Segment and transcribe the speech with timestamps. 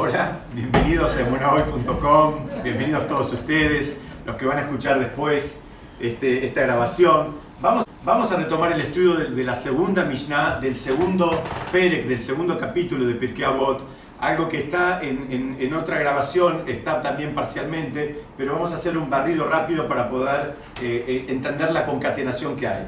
[0.00, 5.64] Hola, bienvenidos a emunahoy.com, bienvenidos todos ustedes, los que van a escuchar después
[5.98, 7.34] este, esta grabación.
[7.60, 11.42] Vamos, vamos a retomar el estudio de, la segunda Mishnah, del segundo
[11.72, 13.82] Perek, del segundo capítulo de Pirkei Avot,
[14.20, 19.48] algo que está en, otra grabación, está también parcialmente, pero vamos a hacer un barrido
[19.48, 22.86] rápido para poder eh, eh, entender la concatenación que hay.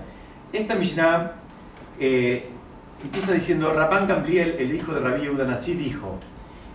[0.53, 1.33] Esta Mishnah
[1.99, 2.49] eh,
[3.03, 6.21] empieza diciendo, Rabban Gamliel, el hijo de Rabbi Udanasí, dijo,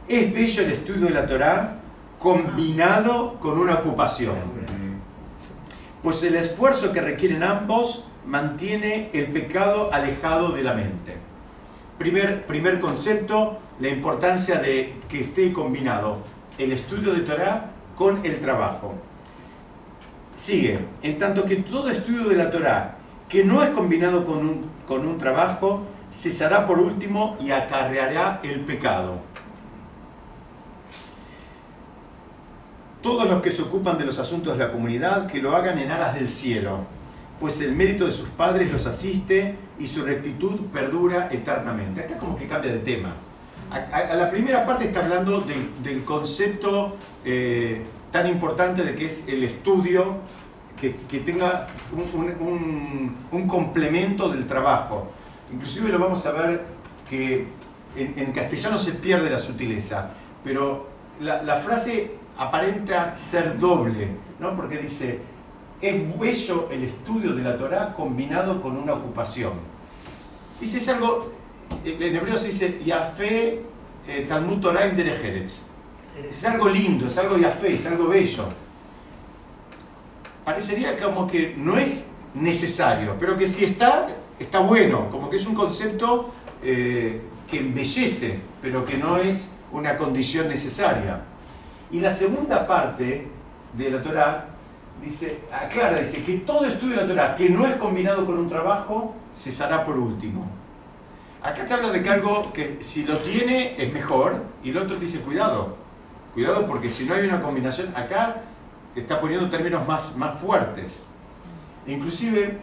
[0.07, 1.75] es bello el estudio de la Torá
[2.19, 4.35] combinado con una ocupación.
[6.03, 11.15] Pues el esfuerzo que requieren ambos mantiene el pecado alejado de la mente.
[11.97, 16.17] Primer, primer concepto, la importancia de que esté combinado
[16.57, 18.93] el estudio de Torah con el trabajo.
[20.35, 22.97] Sigue, en tanto que todo estudio de la Torah
[23.29, 25.83] que no es combinado con un, con un trabajo,
[26.13, 29.19] cesará por último y acarreará el pecado.
[33.05, 35.91] Todos los que se ocupan de los asuntos de la comunidad, que lo hagan en
[35.91, 36.79] aras del cielo,
[37.39, 42.01] pues el mérito de sus padres los asiste y su rectitud perdura eternamente.
[42.01, 43.13] Acá como que cambia de tema.
[43.69, 45.41] A, la primera parte está hablando
[45.83, 50.15] del concepto eh, tan importante de que es el estudio,
[50.75, 55.11] que, tenga un, complemento del trabajo.
[55.53, 56.63] Inclusive lo vamos a ver
[57.07, 57.45] que
[57.95, 60.09] en, castellano se pierde la sutileza,
[60.43, 60.89] pero
[61.19, 64.09] la, la frase aparenta ser doble,
[64.39, 64.55] ¿no?
[64.55, 65.19] porque dice,
[65.81, 69.53] es bello el estudio de la Torá combinado con una ocupación.
[70.59, 71.31] Dice, es algo,
[71.83, 73.61] en hebreo se dice, Yafé
[74.07, 74.85] eh, Talmud Torah
[76.29, 78.45] Es algo lindo, es algo Yafé, es algo bello.
[80.43, 85.47] Parecería como que no es necesario, pero que si está, está bueno, como que es
[85.47, 86.33] un concepto
[86.63, 91.21] eh, que embellece, pero que no es una condición necesaria.
[91.91, 93.27] Y la segunda parte
[93.73, 94.45] de la Torah
[95.01, 98.49] dice, aclara, dice que todo estudio de la Torah que no es combinado con un
[98.49, 100.47] trabajo, cesará por último.
[101.43, 104.95] Acá te habla de que algo que si lo tiene es mejor, y el otro
[104.95, 105.77] te dice, cuidado,
[106.33, 108.37] cuidado porque si no hay una combinación, acá
[108.93, 111.03] te está poniendo términos más, más fuertes.
[111.85, 112.57] Inclusive,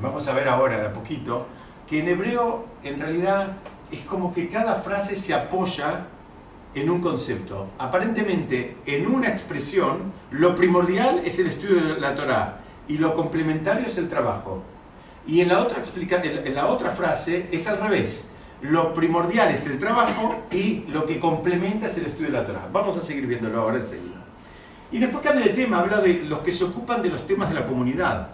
[0.00, 1.46] vamos a ver ahora de a poquito,
[1.86, 3.48] que en hebreo en realidad
[3.90, 6.06] es como que cada frase se apoya
[6.74, 7.68] en un concepto.
[7.78, 13.86] Aparentemente, en una expresión, lo primordial es el estudio de la Torah y lo complementario
[13.86, 14.62] es el trabajo.
[15.26, 18.30] Y en la otra, en la otra frase es al revés.
[18.62, 22.68] Lo primordial es el trabajo y lo que complementa es el estudio de la Torah.
[22.72, 24.24] Vamos a seguir viéndolo ahora enseguida.
[24.92, 27.54] Y después cambia de tema, habla de los que se ocupan de los temas de
[27.54, 28.28] la comunidad.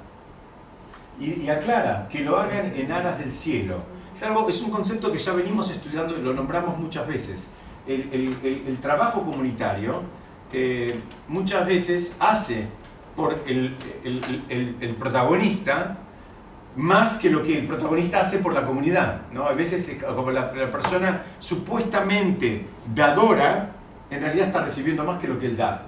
[1.19, 3.78] Y, aclara que lo hagan en aras del cielo.
[4.14, 7.52] Es, algo, es un concepto que ya venimos estudiando y lo nombramos muchas veces
[7.86, 10.02] el, trabajo comunitario
[10.52, 12.66] eh, muchas veces hace
[13.14, 13.74] por el,
[14.98, 15.98] protagonista
[16.76, 19.22] más que lo que el protagonista hace por la comunidad.
[19.32, 19.46] ¿no?
[19.46, 23.72] A veces como la, persona supuestamente dadora,
[24.10, 25.82] en realidad está recibiendo más que lo que él da.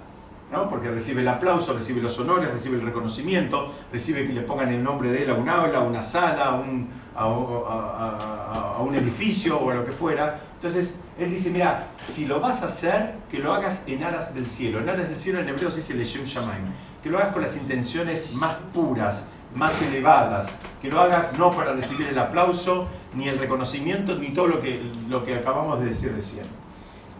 [0.50, 0.70] ¿no?
[0.70, 4.82] Porque recibe el aplauso, recibe los honores, recibe el reconocimiento, recibe que le pongan el
[4.82, 9.70] nombre de él a un aula, a una sala, a un, a un edificio o
[9.70, 10.40] a lo que fuera.
[10.60, 14.46] Entonces, él dice, mira, si lo vas a hacer, que lo hagas en aras del
[14.46, 14.80] cielo.
[14.80, 16.64] En aras del cielo en hebreo se dice Leshem Shamaim.
[17.00, 20.50] Que lo hagas con las intenciones más puras, más elevadas.
[20.82, 24.90] Que lo hagas no para recibir el aplauso, ni el reconocimiento, ni todo lo que,
[25.08, 26.46] lo que acabamos de decir recién.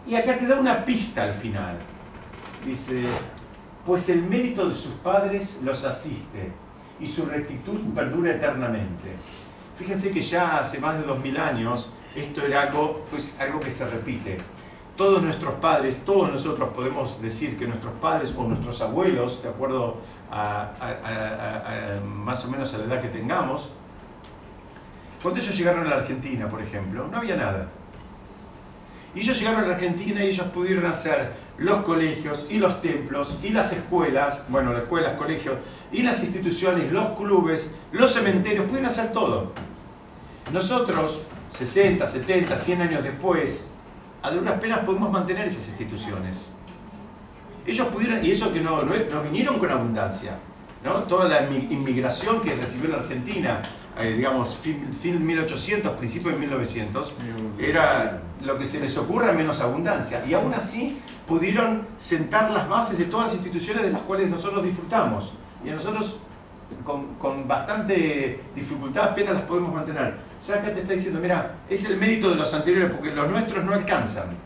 [0.04, 1.76] Y acá te da una pista al final.
[2.66, 3.04] Dice,
[3.86, 6.50] pues el mérito de sus padres los asiste
[6.98, 9.12] y su rectitud perdura eternamente.
[9.76, 11.90] Fíjense que ya hace más de dos mil años
[12.20, 14.38] esto era algo, pues, algo que se repite.
[14.96, 19.98] Todos nuestros padres, todos nosotros podemos decir que nuestros padres o nuestros abuelos, de acuerdo
[20.30, 20.72] a,
[22.04, 23.68] más o menos a la edad que tengamos,
[25.22, 27.68] cuando ellos llegaron a la Argentina, por ejemplo, no había nada.
[29.14, 33.38] Y ellos llegaron a la Argentina y ellos pudieron hacer los colegios y los templos
[33.42, 35.56] y las escuelas, bueno, las escuelas, colegios,
[35.92, 39.52] y las instituciones, los clubes, los cementerios, pudieron hacer todo.
[40.52, 41.22] Nosotros
[41.58, 43.68] 60, 70, 100 años después,
[44.22, 46.50] a duras penas podemos mantener esas instituciones.
[47.66, 50.38] Ellos pudieron, y eso que no, no, vinieron con abundancia,
[50.84, 50.92] ¿no?
[51.02, 53.60] toda la inmigración que recibió la Argentina,
[53.98, 57.14] eh, digamos, fin, fin 1800, principio de 1900,
[57.58, 60.24] era lo que se les ocurra menos abundancia.
[60.24, 64.62] Y aún así pudieron sentar las bases de todas las instituciones de las cuales nosotros
[64.62, 65.32] disfrutamos.
[65.64, 66.18] Y a nosotros
[66.84, 70.14] con, bastante dificultad apenas las podemos mantener.
[70.48, 73.72] acá te está diciendo, mira, es el mérito de los anteriores porque los nuestros no
[73.72, 74.36] alcanzan.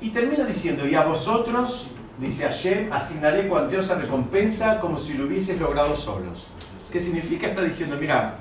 [0.00, 1.88] Y termina diciendo, y a vosotros,
[2.18, 6.48] dice Hashem, asignaré cuantiosa recompensa como si lo hubieses logrado solos.
[6.90, 7.48] ¿Qué significa?
[7.48, 8.36] Está diciendo, mira,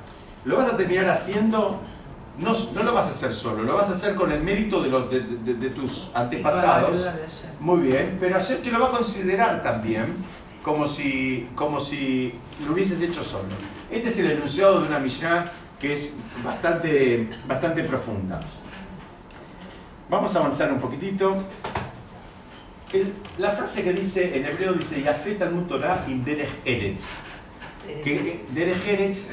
[0.45, 1.81] lo vas a terminar haciendo,
[2.39, 4.89] no, no lo vas a hacer solo, lo vas a hacer con el mérito de,
[4.89, 7.09] los, de, de, tus antepasados.
[7.59, 10.15] Muy bien, pero Hashem te lo va a considerar también
[10.63, 12.33] como si, como si
[12.65, 13.49] lo hubieses hecho solo.
[13.89, 15.45] Este es el enunciado de una Mishnah
[15.79, 18.39] que es bastante, bastante profunda.
[20.09, 21.37] Vamos a avanzar un poquitito.
[23.37, 27.15] la frase que dice, en hebreo dice, Yafet al Torah im derech eretz.
[28.03, 29.29] Que derech eretz...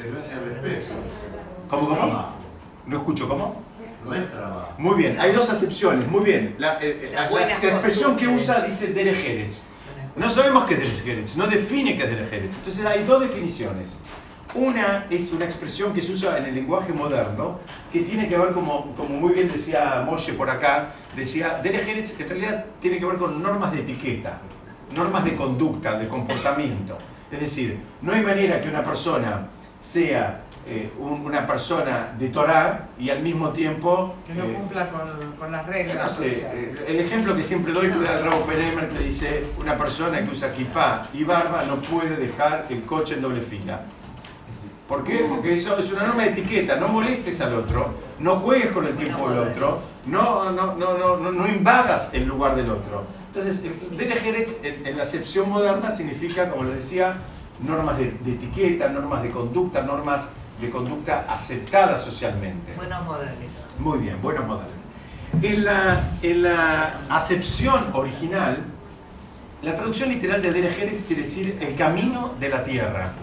[1.69, 2.29] ¿Cómo, cómo?
[2.85, 3.67] No escucho, ¿cómo?
[4.77, 6.55] Muy bien, hay dos acepciones, muy bien.
[6.59, 9.67] La, eh, eh, expresión que usa dice derech eretz.
[10.17, 12.57] No sabemos qué es eretz, no define qué es derech eretz.
[12.57, 13.99] Entonces hay dos definiciones.
[14.55, 17.59] Una es una expresión que se usa en el lenguaje moderno,
[17.93, 22.23] que tiene que ver, como, como muy bien decía Moshe por acá, decía, Derech que
[22.23, 24.39] en realidad tiene que ver con normas de etiqueta,
[24.95, 26.97] normas de conducta, de comportamiento.
[27.31, 29.47] Es decir, no hay manera que una persona
[29.79, 34.15] sea eh, una persona de Torah y al mismo tiempo...
[34.25, 36.19] Que no eh, cumpla con, con, las reglas.
[36.21, 40.31] Eh, el ejemplo que siempre doy que da Rabo Peremer que dice, una persona que
[40.31, 43.81] usa kipá y barba no puede dejar el coche en doble fila.
[44.87, 45.25] ¿Por qué?
[45.27, 48.95] Porque eso es una norma de etiqueta, no molestes al otro, no juegues con el
[48.95, 53.03] tiempo del otro, no, no, no, no, no invadas el lugar del otro.
[53.27, 57.17] Entonces, Derech en, en la acepción moderna significa, como les decía,
[57.65, 62.73] normas de, etiqueta, normas de conducta, normas de conducta aceptadas socialmente.
[62.75, 63.33] Buenos modales.
[63.79, 64.81] Muy bien, buenos modales.
[65.41, 68.63] En la, en la acepción original,
[69.61, 73.13] la traducción literal de Derech quiere decir el camino de la tierra.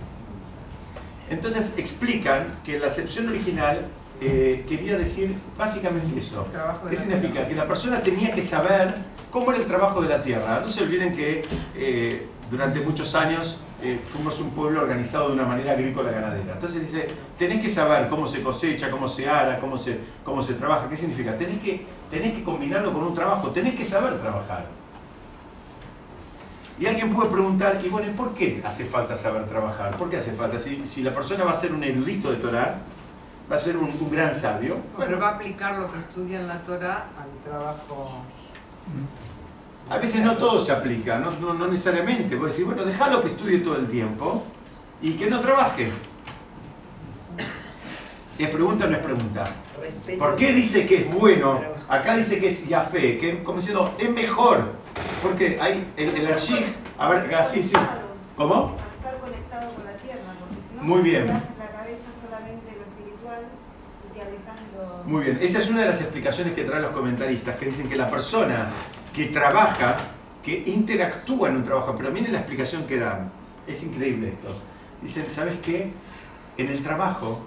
[1.31, 3.87] Entonces explican que la acepción original
[4.21, 6.47] eh, quería decir básicamente eso.
[6.89, 7.49] ¿Qué significa?
[7.49, 8.95] Que la persona tenía que saber
[9.31, 10.61] cómo era el trabajo de la tierra.
[10.65, 11.43] No se olviden que
[11.75, 16.55] eh, durante muchos años eh, fuimos un pueblo organizado de una manera agrícola ganadera.
[16.55, 17.07] Entonces dice,
[17.39, 20.89] tenés que saber cómo se cosecha, cómo se ara, cómo se, cómo se trabaja.
[20.89, 21.37] ¿Qué significa?
[21.37, 24.67] Tenés que, tenés que combinarlo con un trabajo, tenés que saber trabajar.
[26.79, 29.97] Y alguien puede preguntar, y bueno, ¿por qué hace falta saber trabajar?
[29.97, 30.59] ¿Por qué hace falta?
[30.59, 32.79] Si, si la persona va a ser un erudito de Torah,
[33.51, 34.79] va a ser un, gran sabio.
[34.97, 38.23] Bueno, va a aplicar lo que estudia en la Torah al trabajo.
[39.91, 42.37] A veces no todo se aplica, no, no, necesariamente.
[42.37, 44.45] Puede decir, bueno, déjalo que estudie todo el tiempo
[45.03, 45.91] y que no trabaje.
[48.39, 49.45] ¿Es pregunta o no es pregunta?
[50.19, 51.61] ¿Por qué dice que es bueno?
[51.89, 54.73] Acá dice que es fe que como diciendo, es mejor
[55.23, 57.73] porque hay el, el a ver, así, ah, sí.
[58.37, 58.77] ¿Cómo?
[58.97, 61.27] Estar conectado con la tierra, porque si no, Muy bien.
[65.07, 67.97] Muy bien, esa es una de las explicaciones que traen los comentaristas, que dicen que
[67.97, 68.69] la persona
[69.15, 69.97] que trabaja,
[70.43, 73.31] que interactúa en un trabajo, pero miren la explicación que dan,
[73.67, 74.49] es increíble esto.
[75.01, 75.93] Dicen, ¿sabes qué?
[76.57, 77.41] En el trabajo,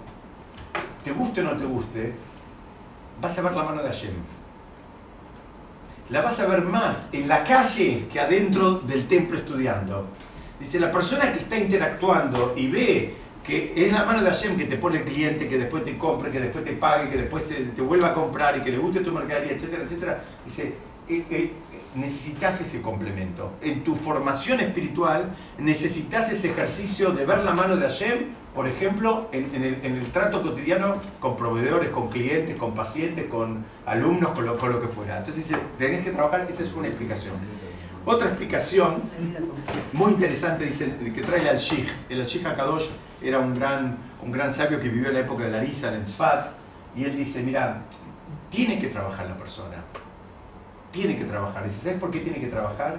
[1.04, 2.12] te guste o no te guste,
[3.20, 4.14] vas a ver la mano de Hashem
[6.10, 10.06] la vas a ver más en la calle que adentro del templo estudiando.
[10.58, 13.14] Dice, la persona que está interactuando y ve
[13.44, 16.30] que es la mano de Hashem que te pone el cliente, que después te compre,
[16.30, 19.12] que después te pague, que después te, vuelva a comprar y que le guste tu
[19.12, 20.74] mercadería, etcétera, etcétera, dice,
[21.08, 21.52] eh, eh,
[21.94, 23.52] necesitas ese complemento.
[23.62, 28.18] En tu formación espiritual necesitas ese ejercicio de ver la mano de Hashem,
[28.54, 34.46] por ejemplo, en, el, trato cotidiano con proveedores, con clientes, con pacientes, con alumnos, con
[34.46, 35.18] lo, que fuera.
[35.18, 37.34] Entonces tenés que trabajar, esa es una explicación.
[38.04, 39.02] Otra explicación
[39.92, 41.86] muy interesante dice, que trae el Al-Shih.
[42.08, 42.86] El Al-Shih HaKadosh
[43.22, 46.48] era un gran, un gran sabio que vivió en la época de Larisa, en Sfat,
[46.96, 47.82] y él dice, mira,
[48.50, 49.76] tiene que trabajar la persona
[50.90, 51.64] tiene que trabajar.
[51.64, 52.98] Dice, ¿sabes por qué tiene que trabajar?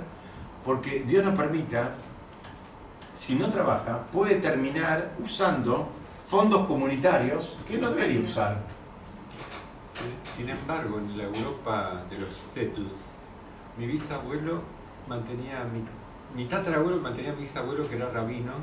[0.66, 1.92] Porque Dios nos permita,
[3.14, 5.90] si no trabaja, puede terminar usando
[6.28, 8.58] fondos comunitarios que no debería usar.
[10.36, 12.94] Sin embargo, en la Europa de los estatus,
[13.78, 14.62] mi bisabuelo
[15.08, 15.84] mantenía, mi,
[16.36, 18.54] mi tatarabuelo mantenía a mi bisabuelo que era rabino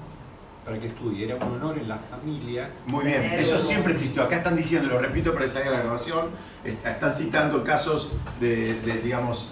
[0.67, 1.27] para que estudie.
[1.27, 2.69] Era un honor en la familia.
[2.87, 4.25] Muy bien, eso siempre existió.
[4.25, 6.31] Acá están diciendo, lo repito para que salga la grabación,
[6.85, 9.51] están citando casos de, digamos,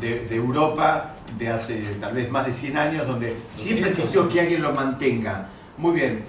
[0.00, 4.40] de, de, Europa de hace tal vez más de 100 años, donde siempre existió que
[4.40, 5.48] alguien lo mantenga.
[5.76, 6.24] Muy bien.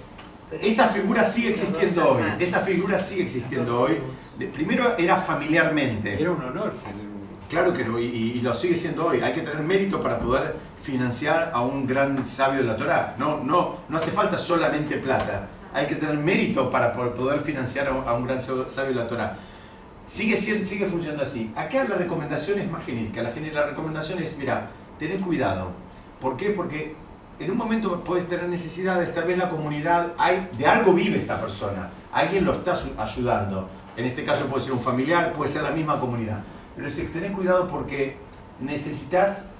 [0.60, 2.22] Esa figura sigue existiendo hoy.
[2.38, 3.98] Esa figura sigue existiendo hoy.
[4.52, 6.20] primero era familiarmente.
[6.20, 6.74] Era un honor.
[7.48, 9.20] Claro que no, y, y, lo sigue siendo hoy.
[9.22, 13.14] Hay que tener mérito para poder financiar a un gran sabio de la Torah.
[13.18, 15.48] No, no, no hace falta solamente plata.
[15.72, 19.36] Hay que tener mérito para poder financiar a un gran sabio de la Torah.
[20.04, 21.52] sigue, sigue funcionando así.
[21.54, 23.22] Acá la recomendación es más genérica.
[23.22, 25.70] La, la recomendación es, mira, tened cuidado.
[26.20, 26.50] ¿Por qué?
[26.50, 26.96] Porque
[27.40, 31.40] en un momento puedes tener necesidades, tal vez la comunidad, hay, de algo vive esta
[31.40, 33.68] persona, alguien lo está ayudando.
[33.96, 36.40] En este caso puede ser un familiar, puede ser la misma comunidad.
[36.76, 38.16] Pero sí, tened cuidado porque
[38.60, 39.54] necesitas,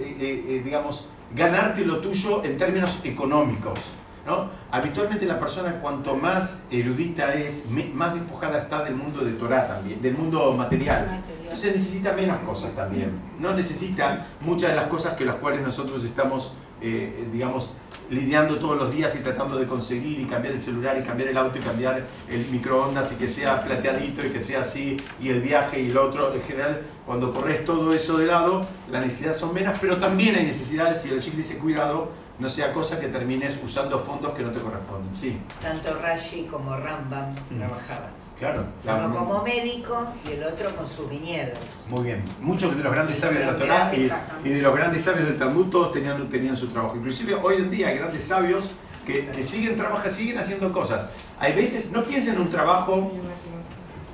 [0.00, 3.78] eh, eh, eh, digamos, ganarte lo tuyo en términos económicos.
[4.26, 4.50] ¿no?
[4.72, 7.64] Habitualmente la persona cuanto más erudita es,
[7.94, 11.22] más despojada está del mundo de Torah también, del mundo material.
[11.42, 13.12] Entonces necesita menos cosas también.
[13.38, 17.70] No necesita muchas de las cosas que las cuales nosotros estamos, eh, digamos,
[18.10, 21.36] lidiando todos los días y tratando de conseguir y cambiar el celular y cambiar el
[21.36, 25.40] auto y cambiar el microondas y que sea plateadito y que sea así y el
[25.42, 26.32] viaje y el otro.
[26.34, 30.44] En general, cuando corres todo eso de lado, las necesidades son menos, pero también hay
[30.44, 34.50] necesidades y el Sheikh dice cuidado, no sea cosa que termines usando fondos que no
[34.50, 35.14] te corresponden.
[35.14, 37.58] Sí, Tanto Rashi como Rambam Mm.
[37.58, 38.25] trabajaban.
[38.38, 38.66] Claro.
[38.84, 41.58] Uno como médico y el otro con sus viñedos.
[41.88, 42.22] Muy bien.
[42.40, 44.10] Muchos de los grandes sabios de la Torah y,
[44.44, 46.96] y de los grandes sabios del Talmud todos tenían, tenían su trabajo.
[46.96, 48.70] Inclusive hoy en día hay grandes sabios
[49.06, 51.08] que, que siguen trabajando, siguen haciendo cosas.
[51.38, 53.12] Hay veces, no piensen en un trabajo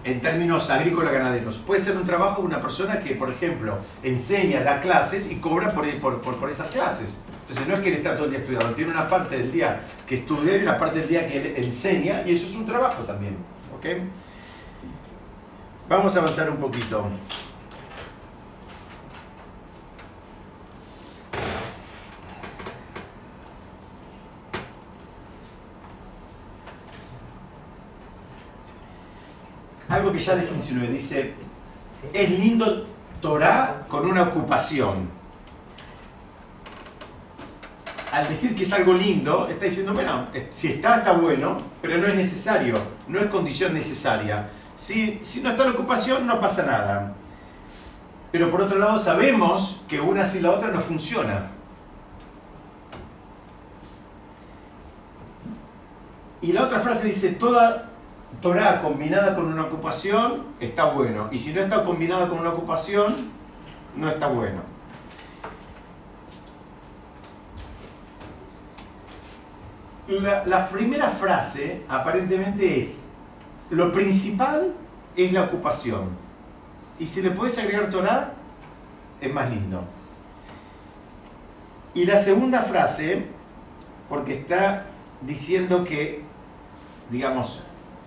[0.04, 1.58] en términos agrícolas ganaderos.
[1.58, 5.72] Puede ser un trabajo de una persona que, por ejemplo, enseña, da clases y cobra
[5.72, 7.18] por, por, por, por esas clases.
[7.42, 9.80] Entonces no es que él está todo el día estudiando, tiene una parte del día
[10.06, 13.02] que estudia y una parte del día que él enseña y eso es un trabajo
[13.02, 13.36] también.
[15.88, 17.04] Vamos a avanzar un poquito.
[29.88, 31.34] Algo que ya les insinué, dice,
[32.12, 32.86] es lindo
[33.20, 35.21] Torah con una ocupación.
[38.12, 42.06] Al decir que es algo lindo, está diciendo, bueno, si está, está bueno, pero no
[42.06, 42.74] es necesario,
[43.08, 44.50] no es condición necesaria.
[44.76, 47.14] Si, si no está la ocupación, no pasa nada.
[48.30, 51.52] Pero por otro lado, sabemos que una sin la otra no funciona.
[56.42, 57.88] Y la otra frase dice, toda
[58.42, 61.28] Torah combinada con una ocupación está bueno.
[61.32, 63.14] Y si no está combinada con una ocupación,
[63.96, 64.71] no está bueno.
[70.08, 73.10] La, primera frase aparentemente es,
[73.70, 74.74] lo principal
[75.16, 76.08] es la ocupación.
[76.98, 78.32] Y si le puedes agregar Torah,
[79.20, 79.84] es más lindo.
[81.94, 83.26] Y la segunda frase,
[84.08, 84.86] porque está
[85.20, 86.22] diciendo que,
[87.10, 87.62] digamos,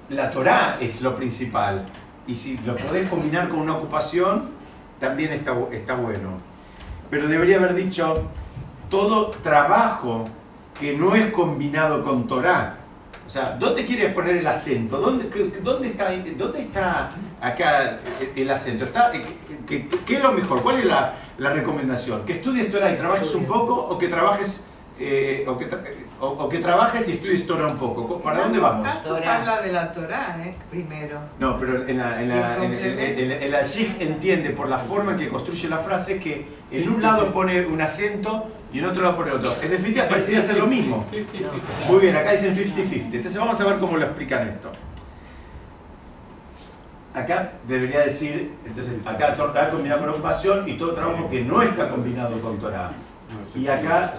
[0.10, 1.86] la Torah es lo principal.
[2.28, 4.50] Y si lo podés combinar con una ocupación,
[5.00, 6.38] también está, está bueno.
[7.10, 8.24] Pero debería haber dicho,
[8.90, 10.26] todo trabajo
[10.80, 12.78] que no es combinado con Torah.
[13.26, 15.00] O sea, ¿dónde quiere poner el acento?
[15.00, 15.26] ¿Dónde,
[15.64, 18.00] dónde, está, ¿Dónde está acá
[18.36, 18.86] el acento?
[18.86, 19.24] ¿Está, qué,
[19.68, 20.62] qué- qué es lo mejor?
[20.62, 22.24] ¿Cuál es la, la recomendación?
[22.26, 24.66] ¿Que estudies Torah y trabajes un poco o que trabajes,
[25.00, 25.66] eh, o, que
[26.22, 28.22] o- o que trabajes y estudies Torah un poco?
[28.22, 28.88] ¿Para dónde vamos?
[28.88, 29.38] casos Torah.
[29.40, 30.56] habla de la Torah, ¿eh?
[30.70, 31.20] Primero.
[31.40, 34.70] No, pero en la, en la, en, en- en- en- en la Sheikh entiende por
[34.70, 38.80] la forma en que construye la frase que en un lado pone un acento y
[38.80, 39.54] en otro lado pone otro.
[39.62, 41.06] En definitiva parecería ser lo mismo.
[41.90, 43.14] Muy bien, acá dicen 50-50.
[43.16, 44.72] Entonces vamos a ver cómo lo explican esto.
[47.14, 51.90] Acá debería decir, entonces acá Torah combinado con ocupación y todo trabajo que no está
[51.90, 52.92] combinado con Torah.
[53.56, 54.16] Y acá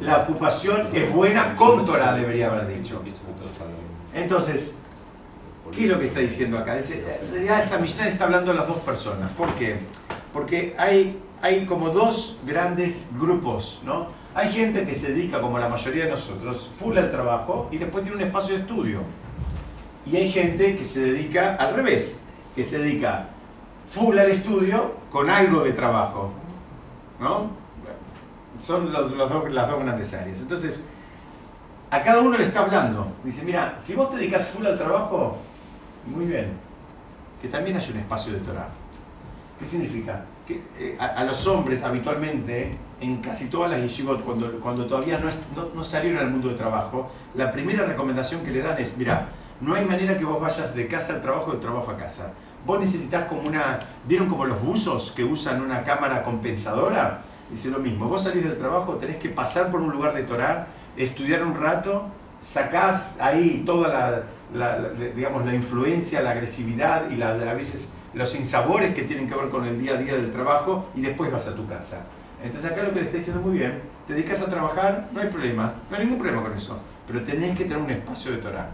[0.00, 3.02] La ocupación es buena con Torah, debería haber dicho.
[4.12, 4.76] Entonces,
[5.72, 6.76] ¿Qué es lo que está diciendo acá?
[6.76, 9.30] Dice, en realidad esta Mishnah está hablando a las dos personas.
[9.32, 9.78] ¿Por qué?
[10.32, 14.08] Porque hay, hay como dos grandes grupos, ¿no?
[14.34, 18.04] Hay gente que se dedica, como la mayoría de nosotros, full al trabajo y después
[18.04, 19.00] tiene un espacio de estudio.
[20.06, 22.22] Y hay gente que se dedica al revés,
[22.54, 23.28] que se dedica
[23.90, 26.32] full al estudio con algo de trabajo,
[27.20, 27.63] ¿no?
[28.58, 30.40] Son los, los dos, las dos grandes áreas.
[30.40, 30.86] Entonces,
[31.90, 33.06] a cada uno le está hablando.
[33.24, 35.36] Dice, mira, si vos te dedicas full al trabajo,
[36.06, 36.52] muy bien,
[37.40, 38.68] que también hay un espacio de Torah.
[39.58, 40.24] ¿Qué significa?
[40.46, 45.18] Que eh, a, a los hombres habitualmente, en casi todas las yeshivot, cuando, cuando todavía
[45.18, 48.78] no, es- no, no salieron al mundo de trabajo, la primera recomendación que le dan
[48.80, 49.28] es, mira,
[49.60, 52.32] no hay manera que vos vayas de casa al trabajo, de trabajo a casa.
[52.66, 57.22] Vos necesitas como una, ¿vieron como los buzos que usan una cámara compensadora?
[57.50, 60.66] Dice lo mismo, vos salís del trabajo, tenés que pasar por un lugar de Torah,
[60.96, 62.06] estudiar un rato,
[62.40, 68.94] sacás ahí toda la, digamos, la influencia, la agresividad y la, a veces los insabores
[68.94, 71.54] que tienen que ver con el día a día del trabajo y después vas a
[71.54, 72.06] tu casa.
[72.42, 75.28] Entonces acá lo que le está diciendo muy bien, te dedicas a trabajar, no hay
[75.28, 78.68] problema, no hay ningún problema con eso, pero tenés que tener un espacio de Torah.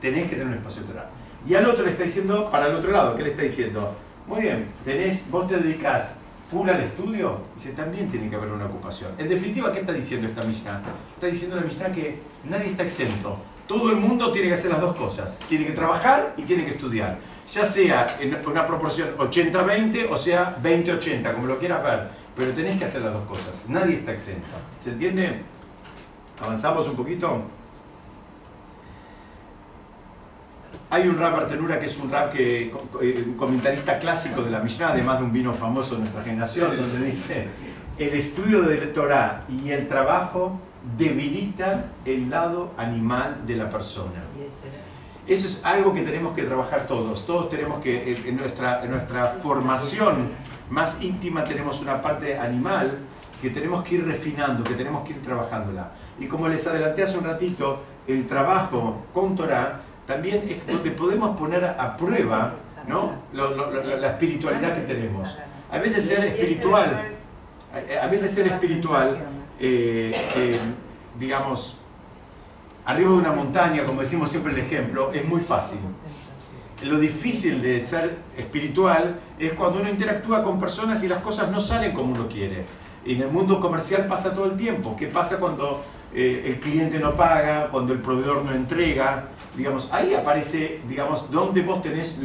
[0.00, 1.10] Tenés que tener un espacio de Torah.
[1.46, 3.94] Y al otro le está diciendo, para el otro lado, ¿qué le está diciendo?
[4.26, 6.19] Muy bien, tenés, vos te dedicas
[6.50, 9.12] full al estudio, dice, también tiene que haber una ocupación.
[9.18, 10.82] En definitiva, ¿qué está diciendo esta Mishnah?
[11.14, 13.38] Está diciendo la Mishnah que nadie está exento.
[13.68, 15.38] Todo el mundo tiene que hacer las dos cosas.
[15.48, 17.18] Tiene que trabajar y tiene que estudiar.
[17.48, 22.08] Ya sea en una proporción 80-20 o sea 20-80, como lo quieras ver.
[22.34, 23.68] Pero tenés que hacer las dos cosas.
[23.68, 24.48] Nadie está exento.
[24.78, 25.42] ¿Se entiende?
[26.42, 27.42] ¿Avanzamos un poquito?
[30.92, 32.62] Hay un rap Artenura que es un rap que,
[33.00, 36.76] eh, un comentarista clásico de la Mishnah, además de un vino famoso de nuestra generación,
[36.76, 37.46] donde dice,
[37.96, 40.58] el estudio de Torah y el trabajo
[40.98, 44.20] debilitan el lado animal de la persona.
[45.28, 47.24] Eso es algo que tenemos que trabajar todos.
[47.24, 50.30] Todos tenemos que, en nuestra, en nuestra formación
[50.70, 52.98] más íntima tenemos una parte animal
[53.40, 55.92] que tenemos que ir refinando, que tenemos que ir trabajándola.
[56.18, 61.38] Y como les adelanté hace un ratito, el trabajo con Torah también es donde podemos
[61.38, 62.56] poner a prueba
[62.88, 63.12] ¿no?
[63.32, 65.38] la espiritualidad que tenemos.
[65.70, 67.04] A veces ser espiritual,
[68.02, 69.16] a veces ser espiritual,
[69.60, 70.58] eh, eh,
[71.16, 71.76] digamos,
[72.84, 75.78] arriba de una montaña, como decimos siempre el ejemplo, es muy fácil.
[76.82, 81.60] Lo difícil de ser espiritual es cuando uno interactúa con personas y las cosas no
[81.60, 82.64] salen como uno quiere.
[83.04, 84.96] Y en el mundo comercial pasa todo el tiempo.
[84.96, 89.28] ¿Qué pasa cuando eh, el cliente no paga, cuando el proveedor no entrega?
[89.56, 92.18] Digamos, ahí aparece, digamos, dónde vos tenés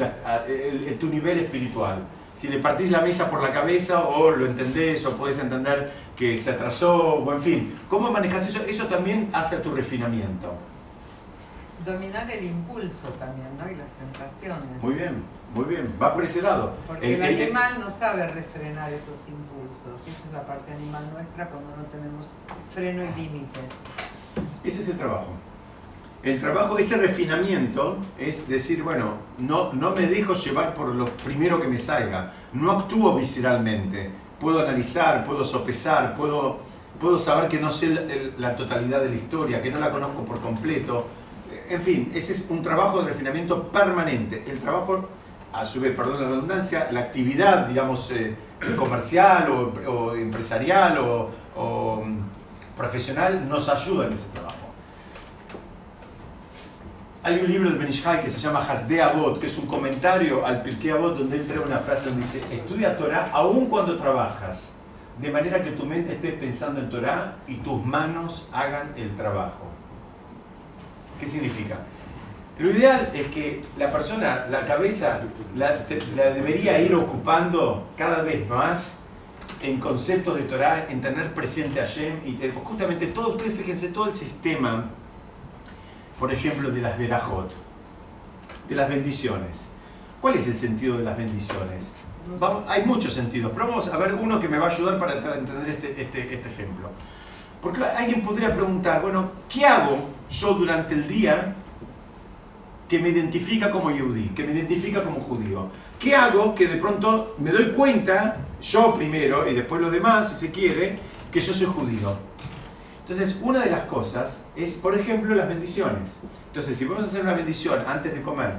[1.00, 2.04] tu nivel espiritual.
[2.34, 6.38] Si le partís la mesa por la cabeza o lo entendés o podés entender que
[6.38, 8.64] se atrasó o en fin, ¿cómo manejas eso?
[8.66, 10.54] Eso también hace a tu refinamiento.
[11.86, 13.72] Dominar el impulso también, ¿no?
[13.72, 14.82] Y las tentaciones.
[14.82, 16.74] Muy bien, muy bien, va por ese lado.
[16.88, 20.02] Porque el, animal no sabe refrenar esos impulsos.
[20.02, 22.26] Esa es la parte animal nuestra cuando no tenemos
[22.74, 23.60] freno y límite.
[24.64, 25.30] Ese es el trabajo
[26.26, 31.62] el trabajo, ese refinamiento es decir, bueno, no, no me dejo llevar por lo primero
[31.62, 36.58] que me salga, no actúo visceralmente, puedo analizar, puedo sopesar, puedo,
[37.00, 40.42] puedo saber que no sé la, totalidad de la historia, que no la conozco por
[40.42, 41.06] completo.
[41.70, 44.44] En fin, ese es un trabajo de refinamiento permanente.
[44.48, 45.08] El trabajo,
[45.54, 48.36] a su vez, perdón la redundancia, la actividad, digamos, eh,
[48.76, 49.48] comercial
[49.88, 50.98] o, empresarial
[51.56, 54.65] o, mm, profesional nos ayuda en ese trabajo.
[57.26, 60.62] Hay un libro del Benishai que se llama Hasde Avot, que es un comentario al
[60.62, 64.74] Pirkei Avot, donde él trae una frase donde dice, estudia Torah aun cuando trabajas,
[65.20, 69.66] de manera que tu mente esté pensando en Torah y tus manos hagan el trabajo.
[71.20, 71.78] ¿Qué significa?
[72.60, 75.22] Lo ideal es que la persona, la cabeza,
[75.56, 75.78] la,
[76.32, 79.00] debería ir ocupando cada vez más
[79.64, 84.10] en conceptos de Torah, en tener presente a Shem y justamente todo, ustedes fíjense, todo
[84.10, 84.92] el sistema
[86.20, 87.52] por ejemplo, de las verajot,
[88.68, 89.70] de las bendiciones.
[90.22, 91.94] ¿Cuál es el sentido de las bendiciones?
[92.68, 95.70] hay muchos sentidos, pero vamos a ver uno que me va a ayudar para entender
[95.70, 96.90] este, este, este ejemplo.
[97.62, 99.98] Porque alguien podría preguntar, bueno, ¿qué hago
[100.30, 101.56] yo durante el día
[102.90, 105.70] que me identifica como yudí, que me identifica como judío?
[106.00, 110.48] ¿Qué hago que de pronto me doy cuenta, yo primero y después los demás, si
[110.48, 110.96] se quiere,
[111.32, 112.18] que yo soy judío?
[113.08, 116.22] Entonces, una de las cosas es, por ejemplo, las bendiciones.
[116.48, 118.56] Entonces, si vamos a hacer una bendición antes de comer,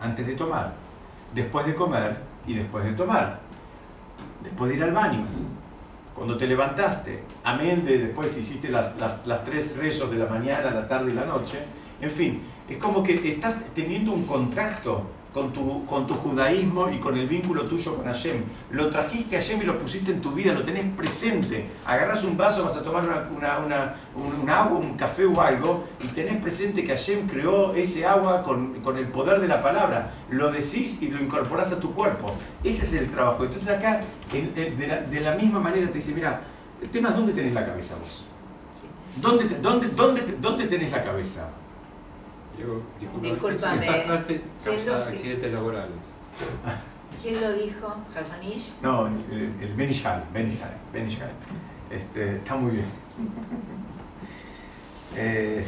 [0.00, 0.72] antes de tomar,
[1.34, 3.40] después de comer y después de tomar,
[4.44, 5.24] después de ir al baño,
[6.14, 10.70] cuando te levantaste, amén de después hiciste las, las, las tres rezos de la mañana,
[10.70, 11.58] la tarde y la noche,
[12.00, 15.02] en fin, es como que estás teniendo un contacto
[15.34, 18.44] con tu, con tu judaísmo y con el vínculo tuyo con Hashem.
[18.70, 21.70] Lo trajiste a Hashem y lo pusiste en tu vida, lo tenés presente.
[21.84, 26.06] Agarras un vaso, vas a tomar una, una, un, agua, un café o algo, y
[26.06, 30.12] tenés presente que Hashem creó ese agua con, con, el poder de la palabra.
[30.30, 32.32] Lo decís y lo incorporás a tu cuerpo.
[32.62, 33.42] Ese es el trabajo.
[33.42, 36.42] Entonces acá, de la, de la misma manera, te dice, mira,
[36.80, 38.24] el tema es dónde tenés la cabeza vos.
[39.16, 41.50] ¿Dónde, dónde, dónde, dónde tenés la cabeza?
[43.20, 43.86] Disculpame.
[43.86, 45.90] Esta frase causa accidentes laborales.
[47.22, 47.94] ¿Quién lo dijo?
[48.14, 48.72] ¿Hasanish?
[48.82, 51.30] No, el, el Benishal, Benishal, Benishal.
[51.90, 52.86] Este, está muy bien.
[55.16, 55.64] Eh,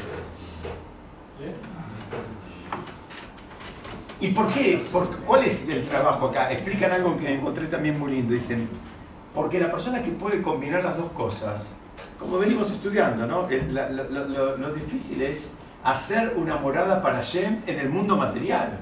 [4.20, 4.82] ¿Y por qué?
[4.90, 6.50] Por, ¿Cuál es el trabajo acá?
[6.52, 8.34] Explican algo que encontré también muy lindo.
[8.34, 8.68] Dicen,
[9.34, 11.78] porque la persona que puede combinar las dos cosas,
[12.18, 13.46] como venimos estudiando, ¿no?
[13.48, 15.52] lo, lo difícil es
[15.84, 18.78] hacer una morada para Hashem en el mundo material.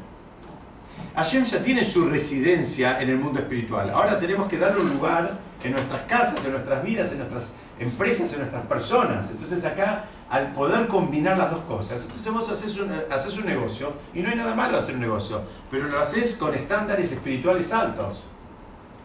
[1.14, 3.90] Hashem ya tiene su residencia en el mundo espiritual.
[3.90, 8.32] Ahora tenemos que darle un lugar en nuestras casas, en nuestras vidas, en nuestras empresas,
[8.32, 9.30] en nuestras personas.
[9.30, 13.92] Entonces acá al poder combinar las dos cosas, entonces vos haces un, haces un negocio
[14.12, 18.18] y no hay nada malo hacer un negocio, pero lo haces con estándares espirituales altos,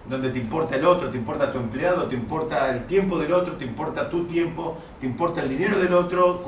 [0.09, 3.53] donde te importa el otro, te importa tu empleado, te importa el tiempo del otro,
[3.57, 6.43] te importa tu tiempo, te importa el dinero del otro,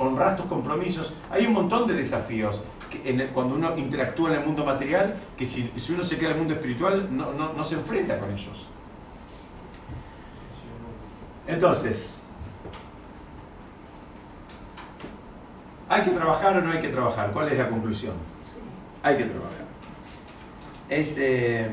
[0.00, 1.14] honras tus compromisos.
[1.30, 5.14] Hay un montón de desafíos que en el- cuando uno interactúa en el mundo material
[5.36, 8.18] que si, si uno se queda en el mundo espiritual no, no- no se enfrenta
[8.18, 8.66] con ellos.
[11.46, 12.14] Entonces,
[15.88, 17.30] ¿hay que trabajar o no hay que trabajar?
[17.32, 18.14] ¿Cuál es la conclusión?
[19.02, 19.58] Hay que trabajar.
[20.88, 21.70] Es, eh,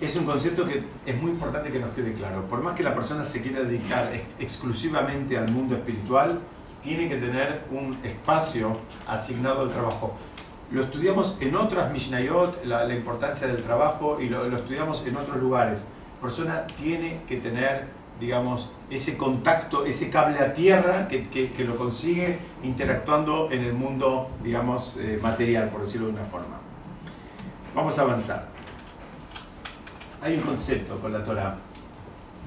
[0.00, 2.42] es un concepto que es muy importante que nos quede claro.
[2.48, 6.40] Por más que la persona se quiera dedicar ex- exclusivamente al mundo espiritual,
[6.82, 10.16] tiene que tener un espacio asignado al trabajo.
[10.70, 15.84] Lo estudiamos en otras Mishnayot, la, importancia del trabajo, y lo, estudiamos en otros lugares.
[16.16, 17.86] La persona tiene que tener,
[18.20, 24.98] digamos, ese contacto, ese cable a tierra que lo consigue interactuando en el mundo, digamos,
[24.98, 26.58] eh, material, por decirlo de una forma.
[27.74, 28.55] Vamos a avanzar.
[30.22, 31.56] Hay un concepto con la Torah.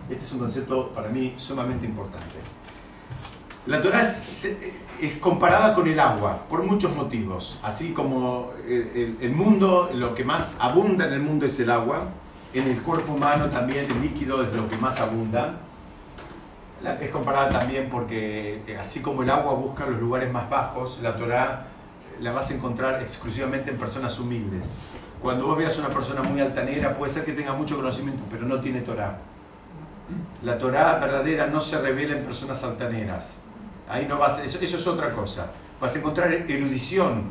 [0.10, 2.36] Este es un concepto para mí sumamente importante.
[3.68, 4.58] La Torah es,
[5.00, 7.60] es comparada con el agua por muchos motivos.
[7.62, 11.70] Así como el, el- el mundo, lo que más abunda en el mundo es el
[11.70, 12.06] agua,
[12.54, 15.58] en el cuerpo humano también el líquido es lo que más abunda.
[17.02, 21.16] Es comparada también porque eh, así como el agua busca los lugares más bajos, la
[21.16, 21.68] Torah
[22.22, 24.66] la vas a encontrar exclusivamente en personas humildes.
[25.22, 28.60] Cuando vos veas una persona muy altanera, puede ser que tenga mucho conocimiento, pero no
[28.62, 29.18] tiene Torah.
[30.44, 33.40] La Torah verdadera no se revela en personas altaneras.
[33.90, 35.52] Ahí no vas, eso, eso es otra cosa.
[35.80, 37.24] Vas a encontrar erudición,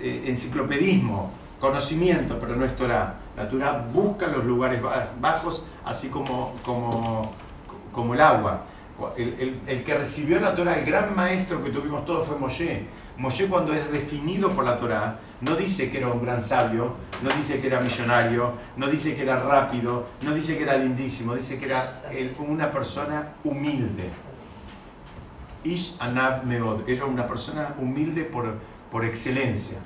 [0.00, 1.30] eh, enciclopedismo,
[1.60, 3.14] conocimiento, pero no es Torah.
[3.36, 7.32] La Torah busca los lugares ba- bajos, así como, como,
[7.92, 8.62] como el agua.
[9.16, 12.86] El, el- el que recibió la Torah, el gran maestro que tuvimos todos fue Moshe.
[13.16, 17.30] Moshe cuando es definido por la Torah, no dice que era un gran sabio, no
[17.36, 21.58] dice que era millonario, no dice que era rápido, no dice que era lindísimo, dice
[21.58, 21.84] que era
[22.38, 24.10] una persona humilde.
[25.64, 28.54] Ish Anav Meod, era una persona humilde por,
[28.90, 29.78] por excelencia.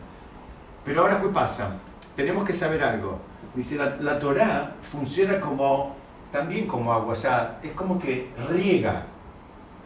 [0.85, 1.77] Pero ahora, ¿qué pasa?
[2.15, 3.19] Tenemos que saber algo.
[3.55, 5.97] Dice, la, la Torah funciona como,
[6.31, 9.07] también como agua, o sea, es como que riega,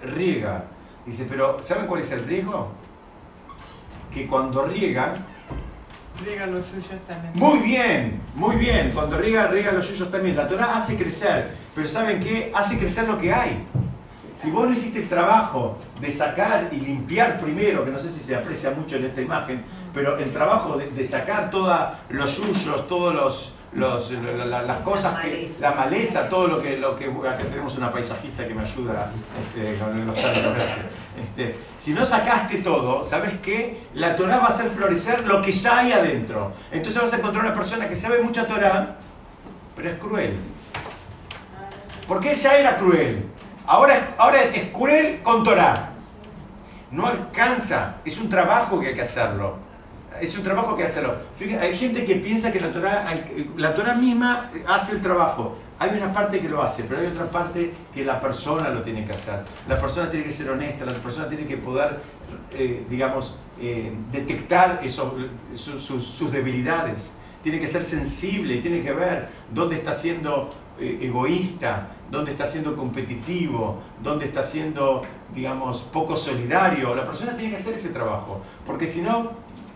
[0.02, 0.64] riega.
[1.06, 2.72] Dice, pero ¿saben cuál es el riesgo?
[4.12, 5.14] Que cuando riega,
[6.24, 7.32] Riega los suyos también.
[7.34, 10.36] muy bien, muy bien, cuando riega, riega los suyos también.
[10.36, 12.52] La Torah hace crecer, pero ¿saben qué?
[12.54, 13.66] Hace crecer lo que hay.
[14.34, 18.20] Si vos no hiciste el trabajo de sacar y limpiar primero, que no sé si
[18.20, 21.76] se aprecia mucho en esta imagen, pero el trabajo de, de sacar todos
[22.08, 25.70] los yuyos, todos los, los- la- la- las cosas, La que, maleza.
[25.70, 29.76] la maleza, todo lo que, lo que acá tenemos una paisajista que me ayuda este,
[29.78, 30.58] con los términos.
[31.18, 33.86] Este, si no sacaste todo, ¿sabes qué?
[33.94, 36.52] La Torah va a hacer florecer lo que ya hay adentro.
[36.70, 38.96] Entonces vas a encontrar una persona que sabe mucha Torah,
[39.76, 40.38] pero es cruel.
[42.08, 43.26] Porque ya era cruel.
[43.66, 45.90] Ahora, ahora es cruel con Torah.
[46.90, 47.96] No alcanza.
[48.04, 49.56] Es un trabajo que hay que hacerlo.
[50.22, 51.16] Es un trabajo que hacerlo.
[51.60, 53.04] Hay gente que piensa que la Torah,
[53.56, 55.56] la Torah misma hace el trabajo.
[55.80, 59.04] Hay una parte que lo hace, pero hay otra parte que la persona lo tiene
[59.04, 59.42] que hacer.
[59.68, 61.98] La persona tiene que ser honesta, la persona tiene que poder,
[62.52, 65.12] eh, digamos, eh, detectar esos-
[65.56, 67.14] su- sus- sus debilidades.
[67.42, 72.74] Tiene que ser sensible, tiene que ver dónde está siendo eh, egoísta, dónde está siendo
[72.76, 75.02] competitivo, dónde está siendo,
[75.34, 76.94] digamos, poco solidario.
[76.94, 79.32] La persona tiene que hacer ese trabajo, porque si no,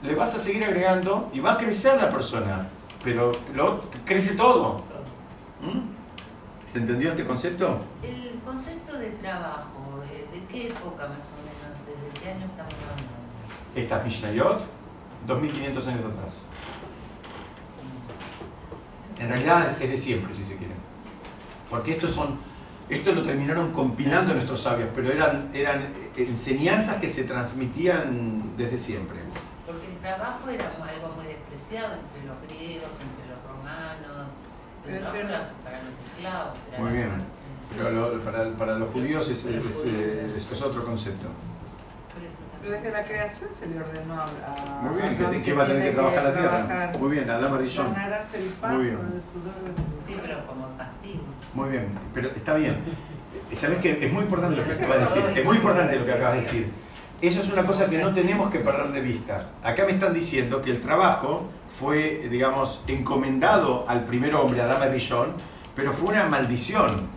[0.07, 2.69] le vas a seguir agregando y va a crecer la persona,
[3.03, 4.85] pero lo, crece todo.
[5.61, 5.97] ¿Mm?
[6.67, 7.81] ¿Se entendió este concepto?
[8.03, 11.77] El concepto de trabajo, ¿de qué época más o menos?
[11.87, 13.13] ¿Desde qué año estamos hablando?
[13.75, 14.63] Esta es Mishnayot,
[15.27, 16.35] 2500 años atrás.
[19.19, 20.75] En realidad es de siempre, si se quiere.
[21.71, 22.39] Porque estos son,
[22.89, 29.19] esto lo terminaron compilando nuestros sabios, pero eran, eran enseñanzas que se transmitían desde siempre.
[30.07, 34.31] Trabajo era algo muy despreciado entre los griegos, entre los romanos,
[34.85, 36.59] el Pero trabajo entre era para los esclavos.
[36.71, 37.11] era Muy bien.
[37.77, 41.27] Pero lo- para, para los judíos es, es- es- es otro concepto.
[42.63, 44.25] desde la creación se le ordenó a.
[44.27, 46.67] a- Muy bien, a que, Adán que va a tener que trabajar la tierra.
[46.67, 46.99] trabajar.
[46.99, 47.31] Muy bien,
[48.39, 48.99] el pan Muy bien.
[50.07, 51.23] Sí, pero como castigo.
[51.55, 52.77] Muy bien, pero está bien.
[53.53, 54.05] ¿Sabes qué?
[54.07, 55.39] Es muy importante lo que acabas de decir.
[55.39, 56.73] Es muy importante lo que acabas de decir.
[57.23, 59.41] Eso es una cosa que no tenemos que perder de vista.
[59.63, 61.49] Acá me están diciendo que el trabajo
[61.81, 65.29] fue, digamos, encomendado al primer hombre, Adán Rishon,
[65.75, 67.09] pero fue una maldición.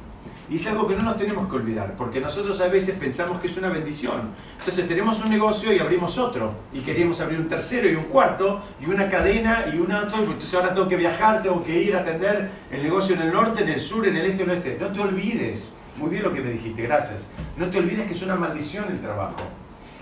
[0.49, 3.47] Y es algo que no nos tenemos que olvidar, porque nosotros a veces pensamos que
[3.47, 4.29] es una bendición.
[4.57, 8.61] Entonces tenemos un negocio y abrimos otro, y queríamos abrir un tercero y un cuarto,
[8.81, 11.99] y una cadena y un auto, entonces ahora tengo que viajar, tengo que ir a
[11.99, 14.77] atender el negocio en el norte, en el sur, en el este, en el oeste.
[14.79, 17.29] No te olvides, muy bien lo que me dijiste, gracias.
[17.57, 19.35] No te olvides que es una maldición el trabajo.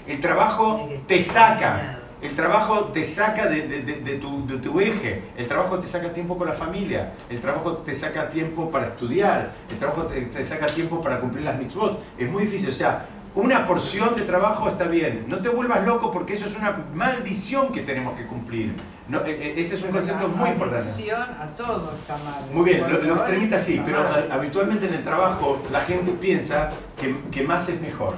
[0.08, 4.80] El trabajo te saca, el trabajo te saca de, de- de- de tu, de tu
[4.80, 8.88] eje, el trabajo te saca tiempo con la familia, el trabajo te saca tiempo para
[8.88, 12.00] estudiar, el trabajo te, te saca tiempo para cumplir las mitzvot.
[12.18, 15.26] Es muy difícil, o sea, una porción de trabajo está bien.
[15.28, 18.74] No te vuelvas loco porque eso es una maldición que tenemos que cumplir.
[19.08, 20.86] No, e- e- ese es un concepto muy importante.
[20.88, 22.42] Maldición a todo está mal.
[22.52, 27.16] Muy bien, lo, lo extremista sí, pero habitualmente en el trabajo la gente piensa que,
[27.30, 28.16] que más es mejor.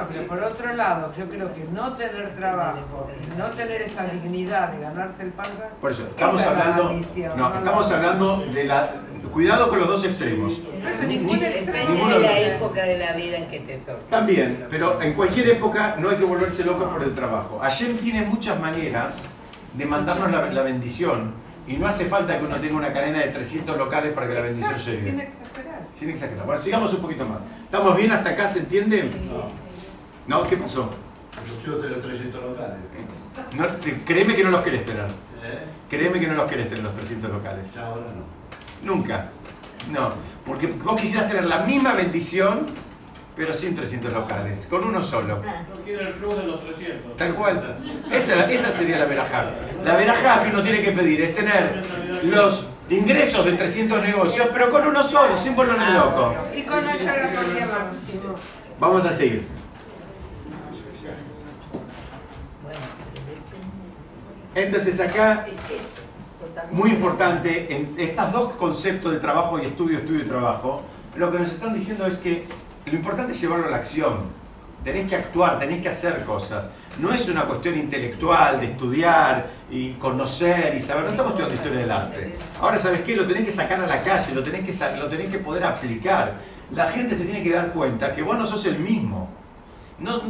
[0.00, 4.04] No, pero por otro lado, yo creo que no tener trabajo, y no tener esa
[4.04, 5.46] dignidad de ganarse el pan,
[5.80, 8.90] Por eso, estamos Esa es la hablando, maldición, no, no estamos la- hablando de la...
[9.32, 10.60] Cuidado con los dos extremos.
[10.82, 11.94] no es ningún Ni- extremo.
[11.94, 14.00] Depende de la época de la vida en que te toque.
[14.08, 17.58] También, pero en cualquier época no hay que volverse loco por el trabajo.
[17.60, 19.18] Hashem tiene muchas maneras
[19.74, 21.34] de mandarnos la, la bendición
[21.66, 24.40] y no hace falta que uno tenga una cadena de 300 locales para que la
[24.40, 25.10] bendición Exacto, llegue.
[25.10, 25.80] sin exagerar.
[25.92, 26.46] Sin exagerar.
[26.46, 27.42] Bueno, sigamos un poquito más.
[27.64, 28.48] ¿Estamos bien hasta acá?
[28.48, 29.02] ¿Se entiende?
[29.30, 29.67] ¿No?
[30.48, 30.90] ¿Qué pasó?
[31.66, 32.76] Yo tengo 300 locales.
[33.56, 35.04] No, te- créeme que no los querés tener.
[35.06, 35.64] ¿Eh?
[35.88, 37.72] Créeme que no los querés tener los 300 locales.
[37.74, 38.86] Ya ahora no.
[38.94, 39.30] Nunca.
[39.90, 40.12] No.
[40.44, 42.66] Porque vos quisieras tener la misma bendición,
[43.36, 44.66] pero sin 300 locales.
[44.68, 45.36] Con uno solo.
[45.38, 47.16] No quiere el flujo de los 300.
[47.16, 47.78] Tal cual.
[48.10, 49.46] Esa, esa sería la verajá.
[49.84, 51.82] La verajá que uno tiene que pedir es tener
[52.24, 56.34] los ingresos de 300 negocios, pero con uno solo, sin volverme loco.
[56.54, 58.34] Y con ocho horas por día máximo.
[58.80, 59.46] Vamos a seguir.
[62.62, 62.80] Bueno,
[63.14, 64.47] pero depende.
[64.62, 65.46] Entonces acá,
[66.72, 70.82] muy importante, en estos dos conceptos de trabajo y estudio, estudio y trabajo,
[71.16, 72.44] lo que nos están diciendo es que
[72.86, 74.36] lo importante es llevarlo a la acción.
[74.82, 76.72] Tenés que actuar, tenés que hacer cosas.
[76.98, 81.04] No es una cuestión intelectual de estudiar y conocer y saber.
[81.04, 82.36] No estamos estudiando historia del arte.
[82.60, 83.14] Ahora, ¿sabes qué?
[83.14, 86.34] Lo tenés que sacar a la calle, lo tenés que, lo tenés que poder aplicar.
[86.72, 89.37] La gente se tiene que dar cuenta que vos no sos el mismo.
[89.98, 90.22] No,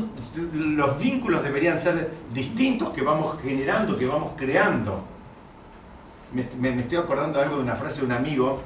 [0.55, 5.05] los vínculos deberían ser distintos que vamos generando, que vamos creando.
[6.33, 8.63] Me, me- me estoy acordando algo de una frase de un amigo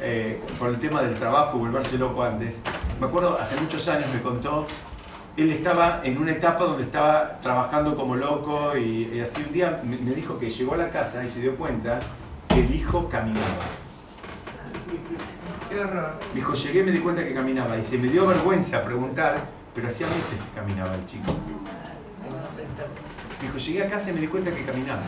[0.00, 2.60] eh, por el tema del trabajo, volverse loco antes.
[2.98, 4.66] Me acuerdo, hace muchos años me contó,
[5.36, 9.80] él estaba en una etapa donde estaba trabajando como loco y, y así un día
[9.84, 12.00] me, me dijo que llegó a la casa y se dio cuenta
[12.48, 13.44] que el hijo caminaba.
[15.68, 15.76] Qué.
[15.76, 19.34] Me dijo, llegué y me di cuenta que caminaba y se me dio vergüenza preguntar,
[19.78, 21.32] pero hacía meses que caminaba el chico.
[23.40, 25.02] Dijo, llegué a casa y me di cuenta que caminaba.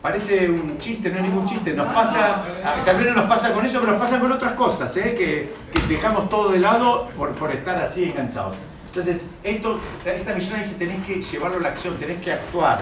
[0.00, 1.74] Parece un chiste, no es ningún chiste.
[1.74, 2.46] Nos pasa,
[2.82, 5.14] tal vez no nos pasa con eso, pero nos pasa con otras cosas, ¿eh?
[5.14, 8.56] que, que dejamos todo de lado por, por estar así enganchados.
[8.86, 12.80] Entonces, esto, esta misión dice, tenés que llevarlo a la acción, tenés que actuar.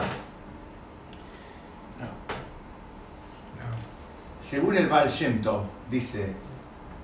[4.40, 5.42] Según el Baal Shem
[5.90, 6.32] dice,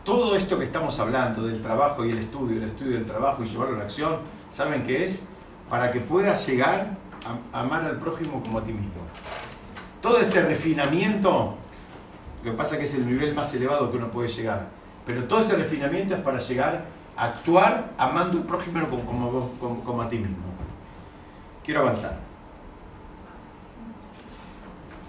[0.09, 3.47] todo esto que estamos hablando del trabajo y el estudio, el estudio del trabajo y
[3.47, 5.29] llevarlo a la acción, ¿saben qué es?
[5.69, 6.97] Para que puedas llegar
[7.53, 9.03] a amar al prójimo como a ti mismo.
[10.01, 11.57] Todo ese refinamiento,
[12.43, 14.69] lo que pasa es que es el nivel más elevado que uno puede llegar,
[15.05, 20.17] pero todo ese refinamiento es para llegar a actuar amando al prójimo como, a ti
[20.17, 20.39] mismo.
[21.63, 22.19] Quiero avanzar.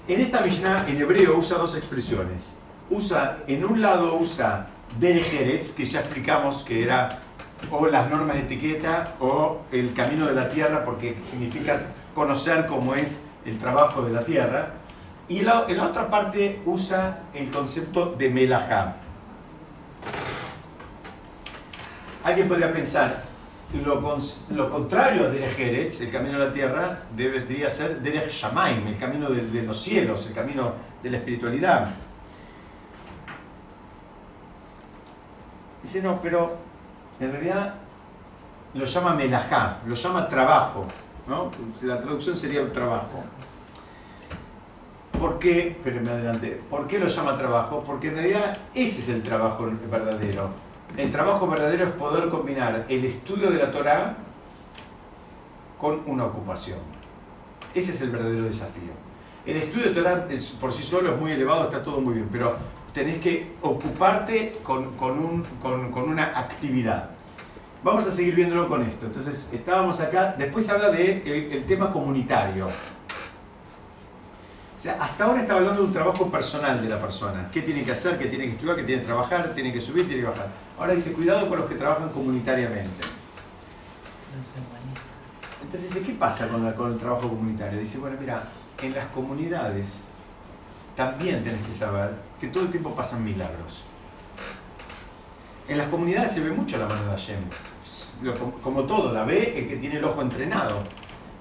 [0.09, 2.59] En esta Mishnah, en hebreo, usa dos expresiones.
[2.89, 7.19] Usa, en un lado usa Derech Eretz, que ya explicamos que era
[7.71, 11.77] o las normas de etiqueta o el camino de la tierra, porque significa
[12.15, 14.73] conocer cómo es el trabajo de la tierra.
[15.27, 18.95] Y la- en la otra parte usa el concepto de Melajá.
[22.23, 23.23] Alguien podría pensar,
[23.85, 24.01] lo,
[24.51, 28.97] lo contrario a Derech Eretz, el camino de la tierra, debería ser Derech Shamaim, el
[28.97, 30.73] camino de, de los cielos, el camino
[31.03, 31.89] de la espiritualidad.
[35.83, 36.55] Dice, no, pero
[37.19, 37.75] en realidad
[38.73, 40.85] lo llama Melajá, lo llama trabajo,
[41.27, 41.49] ¿no?
[41.83, 43.23] La traducción sería trabajo.
[45.19, 45.69] ¿Por qué?
[45.69, 46.61] Espérenme adelante.
[46.69, 47.83] ¿Por qué lo llama trabajo?
[47.85, 50.49] Porque en realidad ese es el trabajo verdadero.
[50.97, 54.15] El trabajo verdadero es poder combinar el estudio de la Torá
[55.77, 56.79] con una ocupación.
[57.73, 58.91] Ese es el verdadero desafío.
[59.45, 62.29] El estudio de Torah es- por sí solo es muy elevado, está todo muy bien,
[62.31, 62.55] pero
[62.93, 67.11] tenés que ocuparte con, con un- con- con una actividad.
[67.83, 69.05] Vamos a seguir viéndolo con esto.
[69.05, 72.67] Entonces, estábamos acá, después habla de el, el tema comunitario.
[72.67, 72.71] O
[74.81, 77.49] sea, hasta ahora estaba hablando de un trabajo personal de la persona.
[77.51, 78.17] ¿Qué tiene que hacer?
[78.17, 78.75] ¿Qué tiene que estudiar?
[78.77, 79.53] ¿Qué tiene que trabajar?
[79.53, 80.07] ¿Tiene que subir?
[80.07, 80.47] ¿Tiene que bajar?
[80.77, 83.05] Ahora dice, cuidado con los que trabajan comunitariamente.
[85.61, 87.79] Entonces dice, ¿qué pasa con, la- con el trabajo comunitario?
[87.79, 88.43] Dice, bueno, mira,
[88.81, 89.99] en las comunidades
[90.95, 93.83] también tenés que saber que todo el tiempo pasan milagros.
[95.67, 97.39] En las comunidades se ve mucho la mano de Hashem.
[98.63, 100.83] Como todo, la ve el que tiene el ojo entrenado.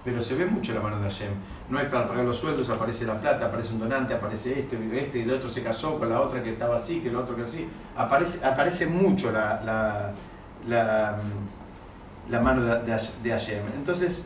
[0.04, 1.32] Pero se ve mucho la mano de Hashem.
[1.68, 5.18] No hay para pagar los sueldos, aparece la plata, aparece un donante, aparece este, este,
[5.18, 7.42] y el otro se casó con la otra que estaba así, que el otro que
[7.42, 7.68] así.
[7.96, 9.60] Aparece, mucho la,
[10.66, 11.18] la,
[12.28, 13.62] la, mano de, de Hash- de Hashem.
[13.76, 14.24] Entonces,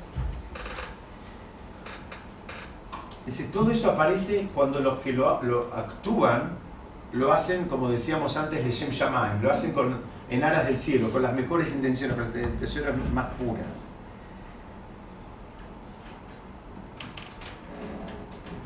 [3.26, 5.30] dice, todo eso aparece cuando los que lo
[5.74, 6.61] actúan
[7.12, 11.22] lo hacen, como decíamos antes, Leshem Shamaim, lo hacen con, en aras del cielo, con
[11.22, 13.86] las mejores intenciones, con las intenciones más puras.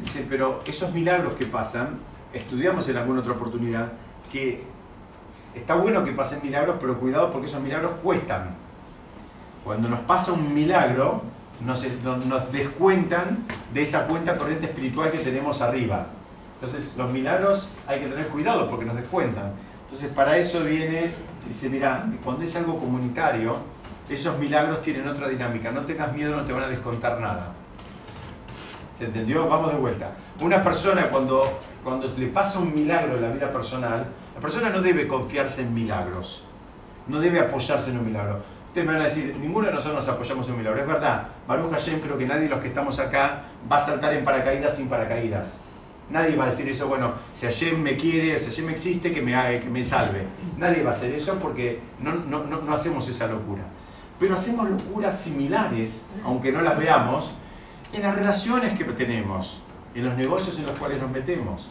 [0.03, 1.99] Dice, pero esos milagros que pasan,
[2.33, 3.93] estudiamos en alguna otra oportunidad,
[4.31, 4.63] que
[5.55, 8.51] está bueno que pasen milagros, pero cuidado porque esos milagros cuestan.
[9.65, 11.23] Cuando nos pasa un milagro,
[11.65, 13.39] nos, nos- nos descuentan
[13.73, 16.07] de esa cuenta corriente espiritual que tenemos arriba.
[16.61, 19.53] Entonces, los milagros hay que tener cuidado porque nos descuentan.
[19.85, 21.15] Entonces, para eso viene,
[21.47, 23.57] dice, mira, cuando es algo comunitario,
[24.09, 25.71] esos milagros tienen otra dinámica.
[25.71, 27.53] No tengas miedo, no te van a descontar nada.
[28.97, 29.47] ¿Se entendió?
[29.47, 30.13] Vamos de vuelta.
[30.41, 34.81] Una persona cuando, cuando le pasa un milagro en la vida personal, la persona no
[34.81, 36.45] debe confiarse en milagros.
[37.07, 38.41] No debe apoyarse en un milagro.
[38.69, 40.81] Ustedes me van a decir, ninguno de nosotros nos apoyamos en un milagro.
[40.81, 44.15] Es verdad, Baruch Hashem, creo que nadie de los que estamos acá va a saltar
[44.15, 45.61] en paracaídas sin paracaídas.
[46.11, 49.35] Nadie va a decir eso, bueno, si Hashem me quiere, si Hashem existe, que me,
[49.35, 50.23] haga- que me salve.
[50.57, 53.63] Nadie va a hacer eso porque no, no, no, no hacemos esa locura.
[54.21, 57.33] Pero hacemos locuras similares, aunque no las veamos,
[57.93, 59.61] en las relaciones que tenemos,
[59.95, 61.71] en los negocios en los cuales nos metemos.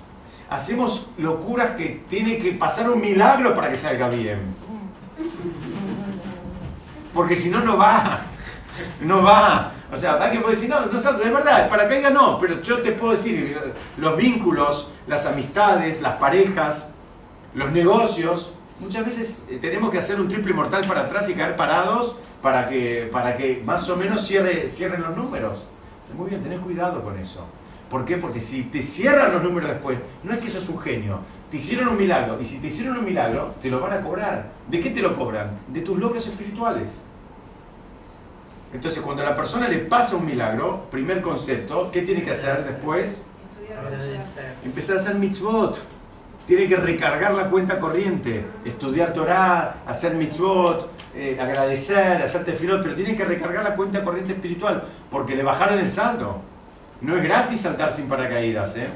[0.50, 4.40] Hacemos locuras que tiene que pasar un milagro para que salga bien.
[7.14, 8.26] Porque si no, no va.
[9.02, 9.74] No va.
[9.92, 12.92] O sea, alguien puede decir, no, no es verdad, para caiga no, pero yo te
[12.92, 13.58] puedo decir,
[13.98, 16.90] los vínculos, las amistades, las parejas,
[17.54, 21.56] los negocios, muchas veces eh, tenemos que hacer un triple mortal para atrás y caer
[21.56, 25.64] parados para que, para que más o menos cierre, cierren los números.
[26.16, 27.46] Muy bien, tenés cuidado con eso.
[27.90, 28.18] ¿Por qué?
[28.18, 31.90] Porque si te cierran los números después, no es que sos un genio, te hicieron
[31.90, 34.52] un milagro, y si te hicieron un milagro, te lo van a cobrar.
[34.68, 35.52] ¿De qué te lo cobran?
[35.68, 37.04] De tus logros espirituales.
[38.76, 42.62] Entonces, cuando a la persona le pasa un milagro, primer concepto, ¿qué tiene que hacer
[42.62, 43.24] después?
[44.66, 45.80] Empezar a hacer mitzvot.
[46.46, 52.96] Tiene que recargar la cuenta corriente, estudiar Torah, hacer mitzvot, eh, agradecer, hacer tefilot, pero
[52.96, 56.42] tiene que recargar la cuenta corriente espiritual, porque le bajaron el saldo.
[57.00, 58.90] No es gratis saltar sin paracaídas, ¿eh?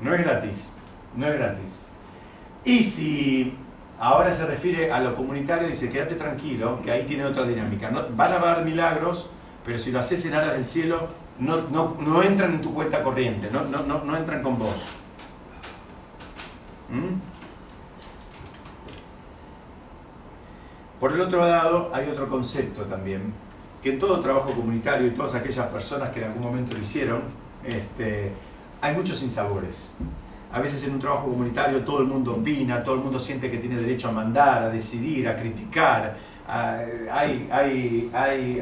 [0.00, 0.74] No es gratis,
[1.14, 1.70] no es gratis.
[2.64, 3.56] Y si
[3.98, 7.90] ahora se refiere a lo comunitario, dice, quédate tranquilo, que ahí tiene otra dinámica.
[7.90, 9.30] No, van a haber milagros,
[9.64, 11.08] pero si lo haces en aras del cielo,
[11.38, 14.74] no, no, no entran en tu cuenta corriente, no, no, no, entran con vos.
[16.90, 17.20] ¿Mm?
[20.98, 23.32] Por el otro lado, hay otro concepto también,
[23.82, 27.22] que en todo trabajo comunitario y todas aquellas personas que en algún momento lo hicieron,
[27.64, 28.32] este,
[28.80, 29.92] hay muchos sinsabores.
[30.52, 33.58] A veces en un trabajo comunitario todo el mundo opina, todo el mundo siente que
[33.58, 36.16] tiene derecho a mandar, a decidir, a criticar.
[36.48, 36.78] a-
[37.12, 38.60] hay, hay, hay,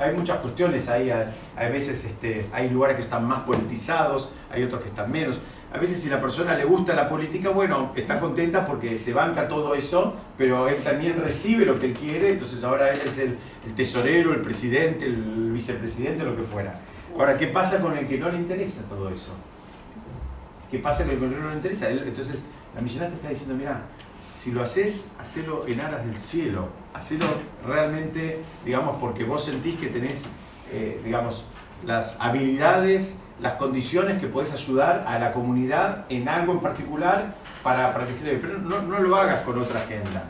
[0.00, 1.10] hay, muchas cuestiones ahí.
[1.10, 5.38] A veces este, hay lugares que están más politizados, hay otros que están menos.
[5.74, 9.48] A veces si la persona le gusta la política, bueno, está contenta porque se banca
[9.48, 13.38] todo eso, pero él también recibe lo que él quiere, entonces ahora él es el,
[13.66, 16.74] el tesorero, el presidente, el vicepresidente, lo que fuera.
[17.18, 19.32] Ahora, ¿qué pasa con el que no le interesa todo eso?
[20.72, 21.90] ¿Qué pasa con el que no le interesa?
[21.90, 23.82] Entonces, la millonata te está diciendo, mira,
[24.34, 27.26] si lo haces, hacelo en aras del cielo, hacelo
[27.66, 30.24] realmente, digamos, porque vos sentís que tenés,
[30.72, 31.44] eh, digamos,
[31.84, 37.92] las habilidades, las condiciones que podés ayudar a la comunidad en algo en particular para,
[37.92, 40.24] para que se le Pero no, no lo hagas con otra agenda.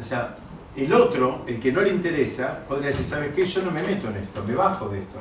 [0.00, 0.34] O sea,
[0.76, 3.44] el otro, el que no le interesa, podría decir, ¿sabes qué?
[3.44, 5.18] Yo no me meto en esto, me bajo de esto.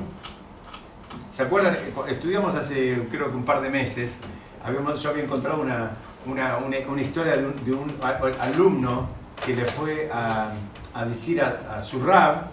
[1.32, 1.76] ¿Se acuerdan?
[2.10, 4.20] Estudiamos hace creo que un par de meses,
[4.64, 5.92] habíamos, yo había encontrado una,
[6.26, 9.08] una, una- una historia de un, de un a- alumno
[9.46, 10.54] que le fue a,
[10.94, 12.46] a decir a, a su rab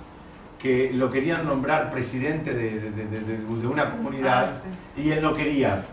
[0.58, 4.60] que lo querían nombrar presidente de, de- de- de- de una comunidad Ah,
[4.96, 5.02] sí.
[5.02, 5.84] y él no quería.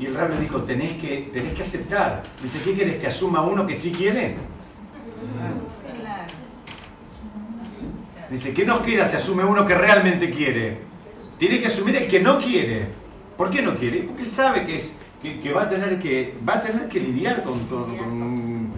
[0.00, 2.22] Y el rab le dijo, tenés que, tenés que aceptar.
[2.42, 2.96] Dice, ¿qué querés?
[3.00, 4.36] ¿Que asuma uno que sí quiere?
[8.30, 10.78] Dice, ¿qué nos queda si asume uno que realmente quiere?
[11.38, 12.86] Tiene que asumir el que no quiere.
[13.36, 14.00] ¿Por qué no quiere?
[14.02, 17.00] Porque él sabe que, es, que, que va, a tener que va a tener que
[17.00, 17.60] lidiar con...
[17.66, 18.68] con-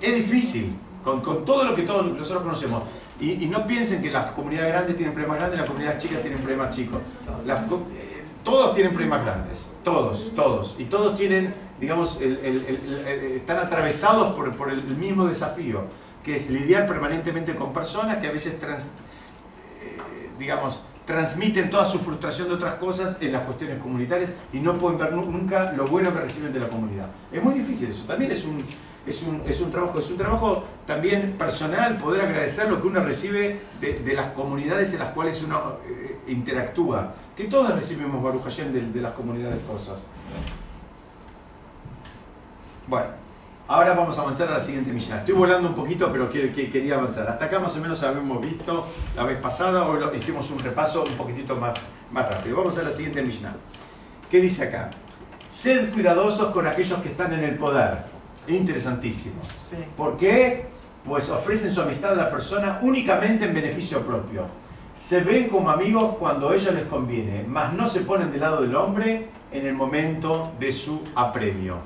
[0.00, 0.72] es difícil,
[1.04, 2.82] con, con todo lo que todos nosotros conocemos.
[3.20, 6.38] Y, y no piensen que las comunidades grandes tienen problemas grandes, las comunidades chicas tienen
[6.40, 6.98] problemas chicos.
[7.44, 10.74] Las eh, todos tienen problemas grandes, todos, todos.
[10.78, 12.64] Y todos tienen, digamos, el- el-
[13.06, 15.82] el- están atravesados por, por el mismo desafío,
[16.24, 18.54] que es lidiar permanentemente con personas que a veces
[18.84, 24.78] eh, digamos, transmiten toda su frustración de otras cosas en las cuestiones comunitarias y no
[24.78, 27.06] pueden ver nu- nunca lo bueno que reciben de la comunidad.
[27.32, 28.64] Es muy difícil eso, también es un,
[29.06, 33.02] es un, es un trabajo, es un trabajo también personal poder agradecer lo que uno
[33.02, 39.00] recibe de, las comunidades en las cuales uno eh, interactúa, que todas recibimos Baruch de
[39.00, 40.06] las comunidades cosas.
[42.86, 43.08] Bueno,
[43.70, 45.18] ahora vamos a avanzar a la siguiente misión.
[45.18, 47.28] Estoy volando un poquito, pero que- que- quería avanzar.
[47.28, 51.04] Hasta acá más o menos habíamos visto la vez pasada, hoy lo- hicimos un repaso
[51.04, 51.76] un poquitito más,
[52.10, 52.56] más rápido.
[52.56, 53.52] Vamos a la siguiente misión.
[54.28, 54.90] ¿Qué dice acá?
[55.48, 57.98] Sed cuidadosos con aquellos que están en el poder.
[58.48, 59.40] Interesantísimo.
[59.70, 59.76] Sí.
[59.96, 60.66] ¿Por qué?
[61.04, 64.46] Pues ofrecen su amistad a la persona únicamente en beneficio propio.
[64.96, 68.62] Se ven como amigos cuando a ellos les conviene, mas no se ponen del lado
[68.62, 71.76] del hombre en el momento de su apremio.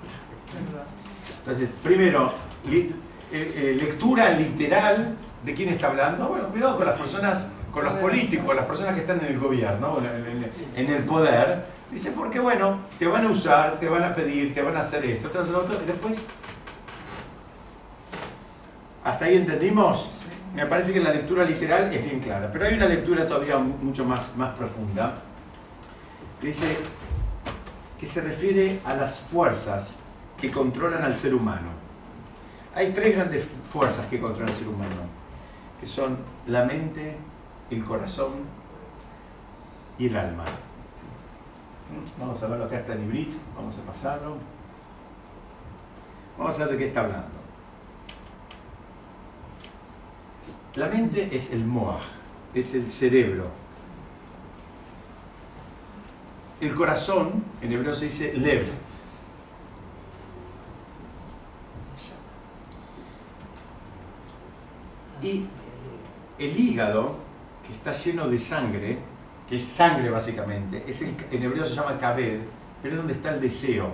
[1.45, 2.32] Entonces, primero,
[2.66, 2.95] li-
[3.30, 5.14] eh, eh, lectura literal
[5.45, 6.28] de quién está hablando.
[6.28, 9.38] Bueno, cuidado con las personas, con los políticos, con las personas que están en el
[9.38, 11.66] gobierno, en el, poder.
[11.92, 15.05] Dice, porque bueno, te van a usar, te van a pedir, te van a hacer
[15.05, 16.18] esto, te van a hacer otro, y después.
[19.05, 20.09] ¿Hasta ahí entendimos?
[20.55, 23.76] Me parece que la lectura literal es bien clara, pero hay una lectura todavía mu-
[23.82, 25.16] mucho más, más profunda.
[26.40, 26.76] Dice
[28.01, 29.99] que se refiere a las fuerzas
[30.45, 31.70] que controlan al ser humano.
[32.74, 35.09] Hay tres grandes fuerzas que controlan al ser humano,
[35.80, 37.16] que son la mente,
[37.70, 38.32] el corazón
[39.99, 40.45] y el alma.
[42.18, 44.36] Vamos a verlo acá está en Ibrit, vamos a pasarlo.
[46.36, 47.28] Vamos a ver de qué está hablando.
[50.74, 52.03] La mente es el moaj,
[52.53, 53.49] es el cerebro.
[56.61, 58.84] El corazón, en hebreo se dice lev.
[65.23, 65.47] Y
[66.39, 67.17] el hígado,
[67.67, 68.99] que está lleno de sangre,
[69.49, 72.41] que es sangre básicamente, es el- en hebreo se llama kabed,
[72.83, 73.91] pero es donde está el deseo,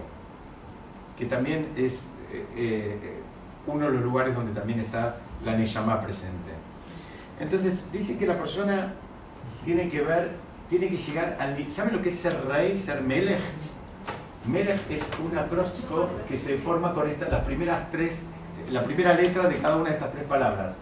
[1.17, 3.21] que también es eh, eh,
[3.67, 6.51] uno de los lugares donde también está la Neyamá presente.
[7.41, 8.93] Entonces, dice que la persona
[9.65, 10.31] tiene que ver,
[10.69, 11.71] tiene que llegar al...
[11.71, 13.41] ¿Saben lo que es ser rey, ser melech?
[14.47, 18.27] Melech es un acróstico que se forma con estas, las primeras tres,
[18.71, 20.79] la primera letra de cada una de estas tres palabras.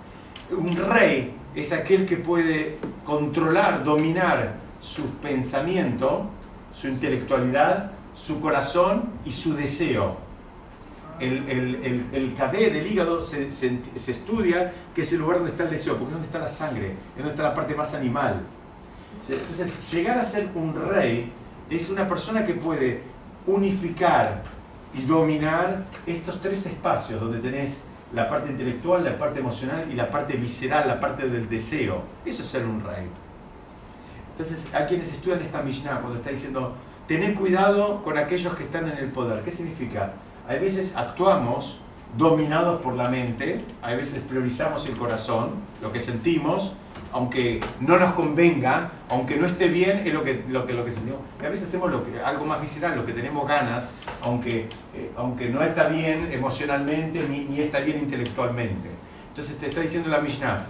[0.50, 6.26] Un rey es aquel que puede controlar, dominar su pensamiento,
[6.72, 10.16] su intelectualidad, su corazón y su deseo.
[11.20, 15.38] El, el, el, el cabé del hígado se, se- se estudia que es el lugar
[15.38, 17.74] donde está el deseo, porque es donde está la sangre, es donde está la parte
[17.74, 18.42] más animal.
[19.28, 21.32] Entonces, llegar a ser un rey
[21.68, 23.02] es una persona que puede
[23.46, 24.44] unificar
[24.94, 30.10] y dominar estos tres espacios donde tenés la parte intelectual, la parte emocional y la
[30.10, 32.02] parte visceral, la parte del deseo.
[32.24, 33.08] Eso es ser un rey.
[34.30, 36.74] Entonces, a quienes estudian esta Mishnah, cuando está diciendo,
[37.06, 40.12] tener cuidado con aquellos que están en el poder, ¿qué significa?
[40.46, 41.80] Hay veces actuamos
[42.16, 45.50] dominados por la mente, hay veces priorizamos el corazón,
[45.82, 46.74] lo que sentimos,
[47.12, 50.92] aunque no nos convenga, aunque no esté bien, es lo que, lo que, lo que
[50.92, 51.20] sentimos.
[51.40, 53.90] Y a veces hacemos lo que, algo más visceral, lo que tenemos ganas,
[54.22, 58.88] aunque, eh, aunque no está bien emocionalmente ni, ni está bien intelectualmente.
[59.28, 60.66] Entonces te está diciendo la Mishnah,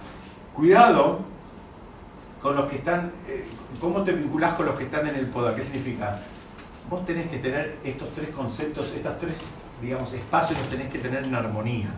[0.53, 1.19] cuidado
[2.41, 3.45] con los que están, eh,
[3.81, 5.55] ¿cómo te vinculás con los que están en el poder?
[5.55, 6.21] ¿Qué significa?
[6.89, 9.49] Vos tenés que tener estos tres conceptos, estos tres,
[9.81, 11.89] digamos, espacios los tenés que tener en armonía.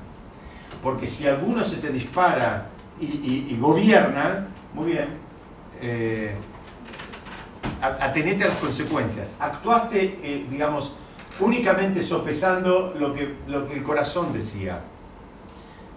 [0.82, 2.70] Porque si alguno se te dispara
[3.02, 5.10] y, y- y gobierna, muy bien,
[5.82, 6.36] eh,
[7.82, 9.38] a- atenete a las consecuencias.
[9.40, 10.96] Actuaste, eh, digamos,
[11.40, 14.82] únicamente sopesando lo que, lo que el corazón decía.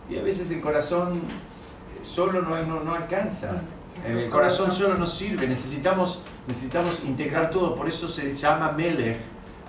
[0.08, 3.62] Y a veces el corazón eh, solo no, no, no alcanza.
[4.06, 9.18] El corazón solo no sirve, necesitamos, necesitamos integrar todo, por eso se llama Melech,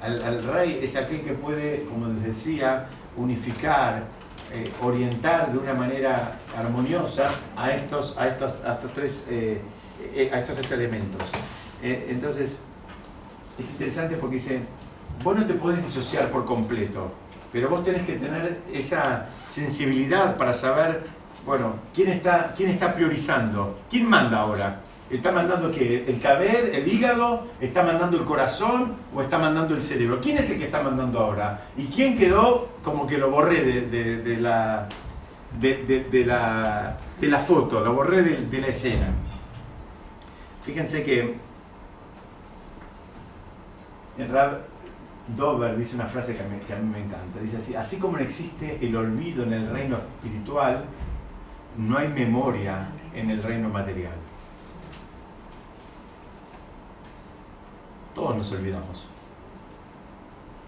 [0.02, 4.04] al, al rey es aquel que puede, como les decía, unificar,
[4.56, 9.60] eh, orientar de una manera armoniosa a estos, a estos, a estos, tres, eh,
[10.16, 11.24] eh, a estos tres elementos.
[11.82, 12.62] Entonces,
[13.60, 14.62] es interesante porque dice,
[15.22, 17.12] vos no te podés disociar por completo,
[17.52, 21.04] pero vos tenés que tener esa sensibilidad para saber,
[21.46, 24.82] bueno, quién está, quién está priorizando, quién manda ahora.
[25.10, 26.04] ¿Está mandando qué?
[26.08, 27.48] ¿El cabed, el hígado?
[27.62, 30.20] ¿Está mandando el corazón o está mandando el cerebro?
[30.20, 31.68] ¿Quién es el que está mandando ahora?
[31.78, 34.90] ¿Y quién quedó como que lo borré de, la,
[35.60, 39.08] de, la, de la foto, lo borré de, de la escena?
[40.64, 41.36] Fíjense que
[44.18, 44.62] el Rab
[45.38, 47.40] Dover dice una frase que a, mí, que a mí me encanta.
[47.40, 50.86] Dice así, así como no existe el olvido en el reino espiritual,
[51.78, 54.14] no hay memoria en el reino material.
[58.16, 59.08] Todos nos olvidamos.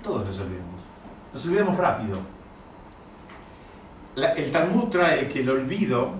[0.04, 0.82] Todos nos olvidamos.
[1.34, 2.18] Nos olvidamos rápido.
[4.36, 6.12] El Talmud trae que el olvido,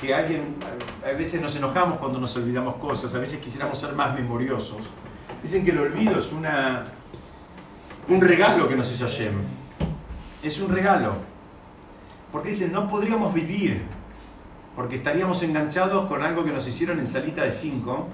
[0.00, 0.56] que alguien,
[1.04, 4.80] a veces nos enojamos cuando nos olvidamos cosas, a veces quisiéramos ser más memoriosos.
[5.42, 6.84] Dicen que el olvido es una,
[8.08, 9.34] un regalo que nos hizo Hashem.
[10.42, 11.14] Es un regalo.
[12.32, 13.84] Porque dicen, no podríamos vivir,
[14.74, 18.08] porque estaríamos enganchados con algo que nos hicieron en salita de 5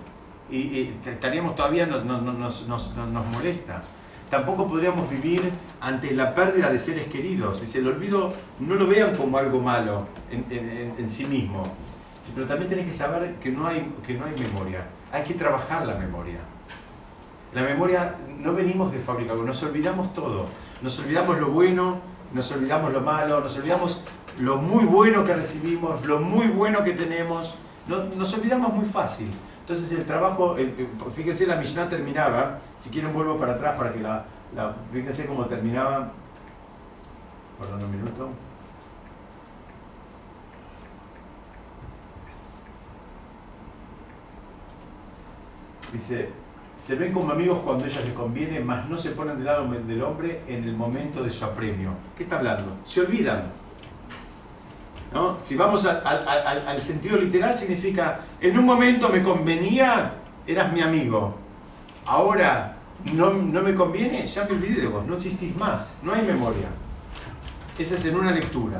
[0.53, 3.83] y, y estaríamos todavía, no- no- no- nos, nos- no- nos molesta.
[4.31, 5.51] Tampoco podríamos vivir
[5.81, 7.61] ante la pérdida de seres queridos.
[7.61, 11.65] Dice, el olvido no lo vean como algo malo en, en- en- sí mismo.
[12.35, 14.87] Pero también tenés que saber que no, hay, que no hay memoria.
[15.13, 16.39] Hay que trabajar la memoria.
[17.55, 20.47] La memoria, no venimos de fábrica, nos olvidamos todo.
[20.81, 22.01] Nos olvidamos lo bueno,
[22.33, 24.01] nos olvidamos lo malo, nos olvidamos
[24.41, 27.57] lo muy bueno que recibimos, lo muy bueno que tenemos.
[27.87, 29.31] No- nos olvidamos muy fácil.
[29.63, 30.75] Entonces el trabajo, el-
[31.15, 34.25] fíjense la Mishnah terminaba, si quieren vuelvo para atrás para que la,
[34.57, 36.11] la- fíjense cómo terminaba,
[37.59, 38.29] perdón un minuto.
[45.93, 46.31] Dice,
[46.77, 49.69] se ven como amigos cuando a ellos les conviene, mas no se ponen del lado
[49.69, 51.91] del hombre en el momento de su apremio.
[52.17, 52.77] ¿Qué está hablando?
[52.85, 53.62] Se olvidan.
[55.13, 55.39] ¿No?
[55.39, 60.13] Si vamos al, sentido literal, significa, en un momento me convenía,
[60.47, 61.35] eras mi amigo.
[62.07, 62.77] Ahora
[63.13, 66.69] no, no me conviene, ya me olvidé de vos, no existís más, no hay memoria.
[67.79, 68.79] Esa es en una lectura.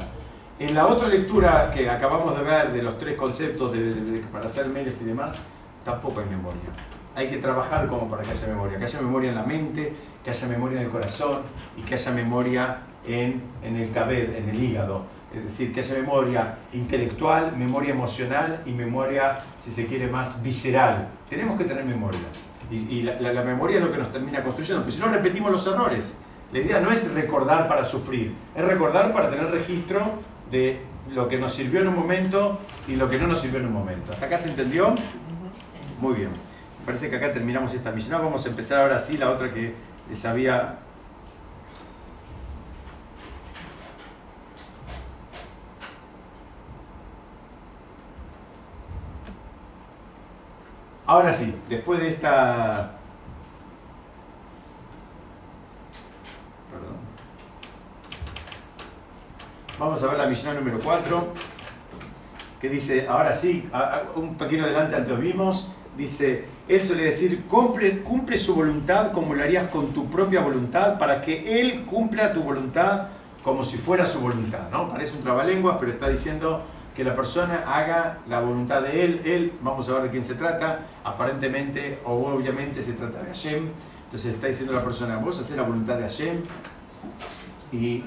[0.59, 4.47] En la otra lectura que acabamos de ver de los tres conceptos de, de- para
[4.47, 5.37] hacer medios y demás,
[5.85, 6.61] tampoco hay memoria.
[7.15, 8.79] Hay que trabajar como para que haya memoria.
[8.79, 9.93] Que haya memoria en la mente,
[10.25, 11.41] que haya memoria en el corazón
[11.77, 15.05] y que haya memoria en, en el cabed, en el hígado.
[15.35, 21.09] Es decir, que haya memoria intelectual, memoria emocional y memoria, si se quiere, más visceral.
[21.31, 22.21] Tenemos que tener memoria.
[22.71, 25.09] Y, y la, la- la memoria es lo que nos termina construyendo, porque si no
[25.09, 26.19] repetimos los errores.
[26.53, 30.03] La idea no es recordar para sufrir, es recordar para tener registro
[30.51, 30.81] de
[31.11, 33.73] lo que nos sirvió en un momento y lo que no nos sirvió en un
[33.73, 34.13] momento.
[34.13, 34.95] ¿Hasta acá se entendió?
[35.99, 36.29] Muy bien.
[36.81, 38.21] Me parece que acá terminamos esta misión.
[38.23, 39.73] Vamos a empezar ahora sí la otra que
[40.11, 40.79] les había...
[51.13, 52.93] Ahora sí, después de esta...
[56.71, 56.97] Perdón.
[59.79, 61.27] Vamos a ver la misión número 4
[62.63, 63.69] que dice, ahora sí,
[64.17, 69.43] un pequeño adelante antes vimos, dice, él suele decir, cumple, cumple su voluntad como lo
[69.43, 73.09] harías con tu propia voluntad, para que él cumpla tu voluntad
[73.45, 74.89] como si fuera su voluntad, ¿no?
[74.89, 76.63] Parece un trabalenguas, pero está diciendo
[76.95, 80.35] que la persona haga la voluntad de él, él, vamos a ver de quién se
[80.35, 83.69] trata, aparentemente o obviamente se trata de Hashem,
[84.05, 86.43] entonces está diciendo la persona, vos haces la voluntad de Hashem
[87.73, 88.05] y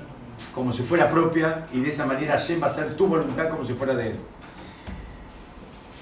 [0.53, 3.65] como si fuera propia, y de esa manera Hashem va a hacer tu voluntad como
[3.65, 4.19] si fuera de él.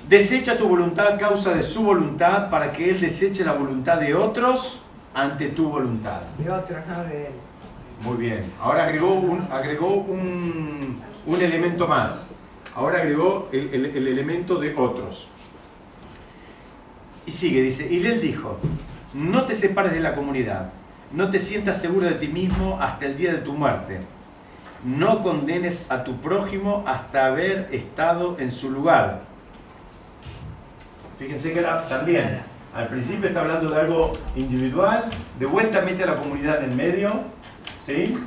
[0.07, 4.13] Desecha tu voluntad a causa de su voluntad para que Él deseche la voluntad de
[4.13, 4.81] otros
[5.13, 6.21] ante tu voluntad.
[6.37, 7.33] De otros, no de él.
[8.01, 8.51] Muy bien.
[8.59, 12.31] Ahora agregó un, agregó un, un elemento más.
[12.75, 15.27] Ahora agregó el, el- el elemento de otros.
[17.25, 18.57] Y sigue, dice, y él dijo,
[19.13, 20.71] no te separes de la comunidad,
[21.11, 24.01] no te sientas seguro de ti mismo hasta el día de tu muerte.
[24.83, 29.21] No condenes a tu prójimo hasta haber estado en su lugar.
[31.17, 32.39] Fíjense que era también,
[32.75, 35.05] al principio está hablando de algo individual,
[35.39, 37.11] de vuelta mete a la comunidad en el medio,
[37.85, 38.17] ¿sí?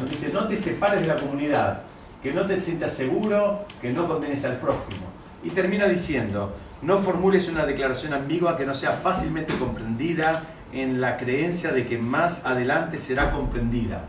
[0.00, 1.82] Nos dice, no te separes de la comunidad,
[2.22, 5.06] que no te sientas seguro, que no condenes al prójimo.
[5.42, 10.42] Y termina diciendo, no formules una declaración ambigua que no sea fácilmente comprendida
[10.72, 14.04] en la creencia de que más adelante será comprendida.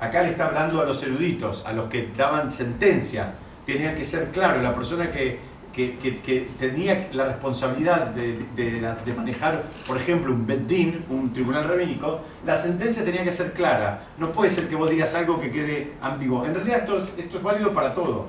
[0.00, 3.34] Acá le está hablando a los eruditos, a los que daban sentencia.
[3.66, 5.38] Tenía que ser claro, la persona que
[5.72, 11.32] que, que- que tenía la responsabilidad de, de- de manejar, por ejemplo, un bedín, un
[11.32, 14.08] tribunal rabínico, la sentencia tenía que ser clara.
[14.18, 16.44] No puede ser que vos digas algo que quede ambiguo.
[16.44, 18.26] En realidad esto es, esto es válido para todo.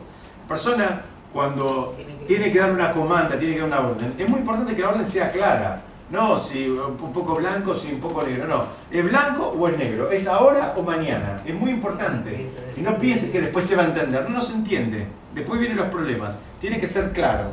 [0.47, 1.01] Persona
[1.33, 1.95] cuando
[2.27, 4.89] tiene que dar una comanda, tiene que dar una orden, es muy importante que la
[4.89, 5.81] orden sea clara.
[6.11, 8.45] No, si un poco blanco, si un poco negro.
[8.45, 10.11] No, ¿es blanco o es negro?
[10.11, 11.41] ¿Es ahora o mañana?
[11.45, 12.49] Es muy importante.
[12.75, 14.23] Y no pienses que después se va a entender.
[14.23, 15.07] No, no se entiende.
[15.33, 16.37] Después vienen los problemas.
[16.59, 17.51] Tiene que ser claro.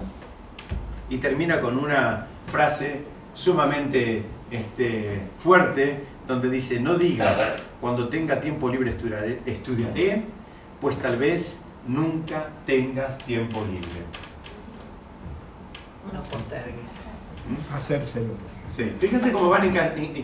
[1.08, 3.02] Y termina con una frase
[3.32, 10.24] sumamente este, fuerte, donde dice, no digas, cuando tenga tiempo libre estudiaré, estudiaré,
[10.80, 14.02] pues tal vez nunca tengas tiempo libre.
[16.12, 17.07] No postergues.
[17.74, 18.34] Hacérselo.
[18.68, 18.92] Sí.
[18.98, 19.72] Fíjense cómo van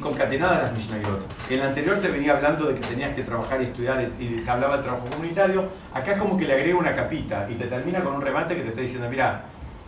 [0.00, 1.26] concatenadas las Mishnayot.
[1.48, 4.50] En la anterior te venía hablando de que tenías que trabajar y estudiar y te
[4.50, 5.68] hablaba del trabajo comunitario.
[5.94, 8.62] Acá es como que le agrega una capita y te termina con un remate que
[8.62, 9.44] te está diciendo, mira,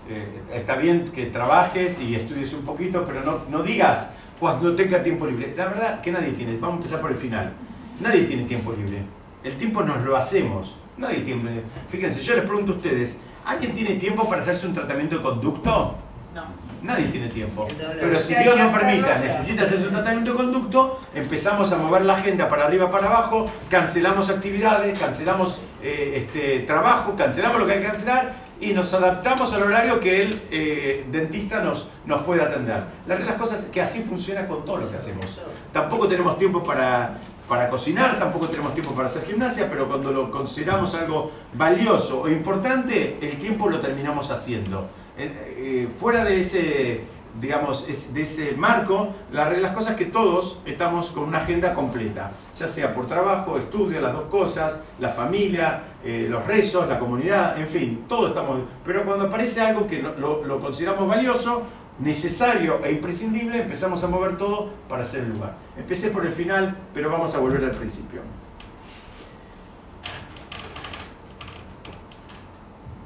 [0.08, 5.02] eh, está bien que trabajes y estudies un poquito, pero no, no digas cuando tenga
[5.02, 5.52] tiempo libre.
[5.56, 7.52] La verdad que nadie tiene, vamos a empezar por el final.
[8.00, 9.02] Nadie tiene tiempo libre.
[9.44, 10.76] El tiempo nos lo hacemos.
[10.96, 11.62] Nadie tiene.
[11.88, 15.96] Fíjense, yo les pregunto a ustedes, ¿alguien tiene tiempo para hacerse un tratamiento de conducto?
[16.34, 16.65] No.
[16.82, 17.66] Nadie tiene tiempo.
[18.00, 19.74] Pero si Dios nos permita, necesita hace.
[19.74, 24.30] hacerse un tratamiento de conducto, empezamos a mover la agenda para arriba, para abajo, cancelamos
[24.30, 29.62] actividades, cancelamos eh, este, trabajo, cancelamos lo que hay que cancelar y nos adaptamos al
[29.64, 32.84] horario que el eh, dentista nos, nos puede atender.
[33.06, 35.26] La las cosas es que así funciona con todo lo que hacemos.
[35.72, 37.18] Tampoco tenemos tiempo para,
[37.48, 42.28] para cocinar, tampoco tenemos tiempo para hacer gimnasia, pero cuando lo consideramos algo valioso o
[42.28, 44.88] importante, el tiempo lo terminamos haciendo.
[45.18, 47.00] Eh, fuera de ese,
[47.40, 52.32] digamos, de ese marco, la re- las cosas que todos estamos con una agenda completa,
[52.54, 57.58] ya sea por trabajo, estudio, las dos cosas, la familia, eh, los rezos, la comunidad,
[57.58, 58.60] en fin, todo estamos.
[58.84, 61.62] Pero cuando aparece algo que lo consideramos valioso,
[61.98, 65.54] necesario e imprescindible, empezamos a mover todo para hacer el lugar.
[65.78, 68.20] Empecé por el final, pero vamos a volver al principio.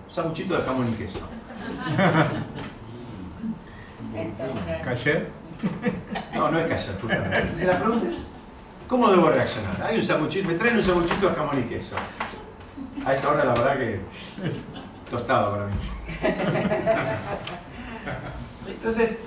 [0.08, 1.20] Sanguchito de jamón y queso.
[4.84, 5.30] ¿Cayer?
[6.34, 7.58] No, no es callar, justamente.
[7.58, 8.26] Si la pregunta es,
[8.88, 9.82] ¿cómo debo reaccionar?
[9.82, 11.96] Hay un sanguchito, me traen un sanguchito de jamón y queso.
[13.04, 14.00] A esta hora la verdad que
[15.10, 15.74] tostado para mí.
[18.68, 19.18] Entonces,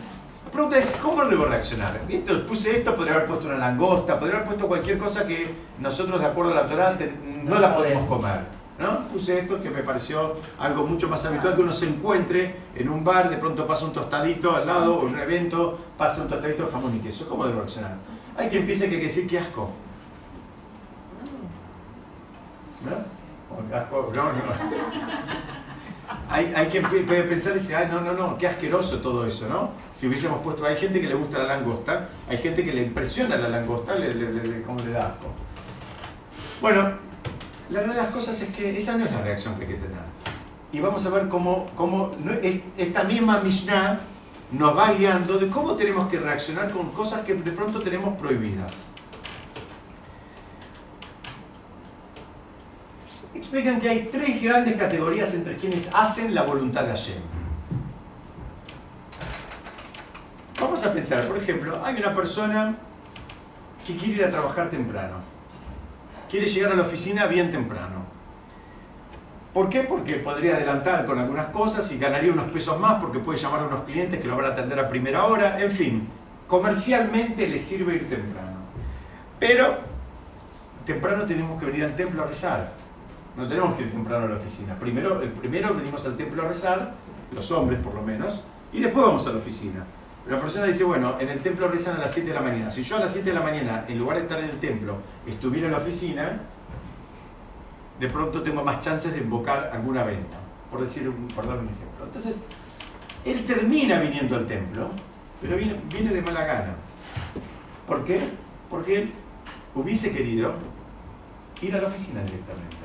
[0.46, 2.00] la pregunta es, ¿cómo debo reaccionar?
[2.10, 6.20] Esto, puse esto, podría haber puesto una langosta, podría haber puesto cualquier cosa que nosotros,
[6.20, 6.98] de acuerdo a la Torah,
[7.44, 8.63] no la podemos comer.
[8.80, 9.08] ¿No?
[9.10, 13.04] Puse esto que me pareció algo mucho más habitual que uno se encuentre en un
[13.04, 16.72] bar, de pronto pasa un tostadito al lado, o un evento, pasa un tostadito de
[16.72, 17.28] jamón y queso.
[17.28, 17.96] ¿Cómo debo reaccionar?
[18.36, 19.70] Hay quien piense que hay que decir qué asco.
[22.86, 23.76] ¿No?
[23.78, 24.32] Asco, no, no.
[26.30, 29.48] Hay, hay quien puede pensar y decir, ay, no, no, no, qué asqueroso todo eso,
[29.48, 29.70] ¿no?
[29.96, 33.36] Si hubiésemos puesto, hay gente que le gusta la langosta, hay gente que le impresiona
[33.38, 35.28] la langosta, le, le- le- como le da asco.
[36.62, 36.94] Bueno,
[37.74, 39.78] la verdad de las cosas es que esa no es la reacción que hay que
[39.78, 39.98] tener.
[40.72, 42.12] Y vamos a ver cómo, cómo
[42.78, 44.00] esta misma Mishnah
[44.52, 48.86] nos va guiando de cómo tenemos que reaccionar con cosas que de pronto tenemos prohibidas.
[53.34, 57.22] Explican que hay tres grandes categorías entre quienes hacen la voluntad de Hashem.
[60.60, 62.76] Vamos a pensar, por ejemplo, hay una persona
[63.86, 65.33] que quiere ir a trabajar temprano.
[66.34, 68.08] Quiere llegar a la oficina bien temprano.
[69.54, 69.82] ¿Por qué?
[69.82, 73.66] Porque podría adelantar con algunas cosas y ganaría unos pesos más porque puede llamar a
[73.66, 75.62] unos clientes que lo van a atender a primera hora.
[75.62, 76.08] En fin,
[76.48, 78.58] comercialmente le sirve ir temprano.
[79.40, 79.78] Pero
[80.88, 82.72] temprano tenemos que venir al templo a rezar.
[83.38, 84.74] No tenemos que ir temprano a la oficina.
[84.74, 86.94] Primero, primero venimos al templo a rezar,
[87.32, 89.86] los hombres por lo menos, y después vamos a la oficina.
[90.28, 92.72] La persona dice, bueno, en el templo rezan a las 7 de la mañana.
[92.72, 94.98] Si yo a las 7 de la mañana, en lugar de estar en el templo,
[95.28, 96.40] estuviera en la oficina,
[98.00, 100.38] de pronto tengo más chances de invocar alguna venta,
[100.72, 102.06] por decir por dar un ejemplo.
[102.06, 102.48] Entonces,
[103.26, 104.90] él termina viniendo al templo,
[105.42, 106.76] pero viene, viene de mala gana.
[107.86, 108.22] ¿Por qué?
[108.70, 109.14] Porque él
[109.76, 110.54] hubiese querido
[111.62, 112.78] ir a la oficina directamente.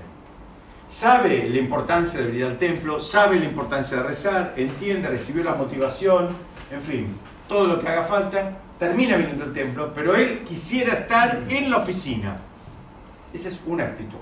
[0.88, 5.54] Sabe la importancia de venir al templo, sabe la importancia de rezar, entiende, recibió la
[5.54, 6.28] motivación,
[6.70, 7.16] en fin,
[7.48, 11.78] todo lo que haga falta, termina viniendo al templo, pero él quisiera estar en la
[11.78, 12.38] oficina.
[13.32, 14.18] Esa es una actitud.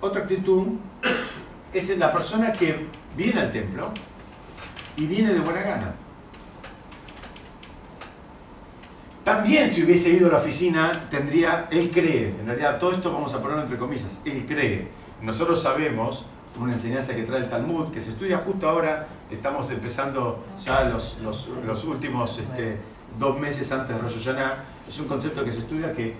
[0.00, 0.66] Otra actitud
[1.72, 2.86] es la persona que
[3.16, 3.90] viene al templo
[4.96, 5.94] y viene de buena gana.
[9.24, 13.32] También si hubiese ido a la oficina, tendría, él cree, en realidad todo esto vamos
[13.32, 14.88] a ponerlo entre comillas, él cree,
[15.22, 16.26] nosotros sabemos,
[16.60, 21.18] una enseñanza que trae el Talmud, que se estudia justo ahora, estamos empezando ya los,
[21.20, 22.78] los, los últimos este,
[23.18, 26.14] dos meses antes de Rosh Hashanah, es un concepto que se estudia que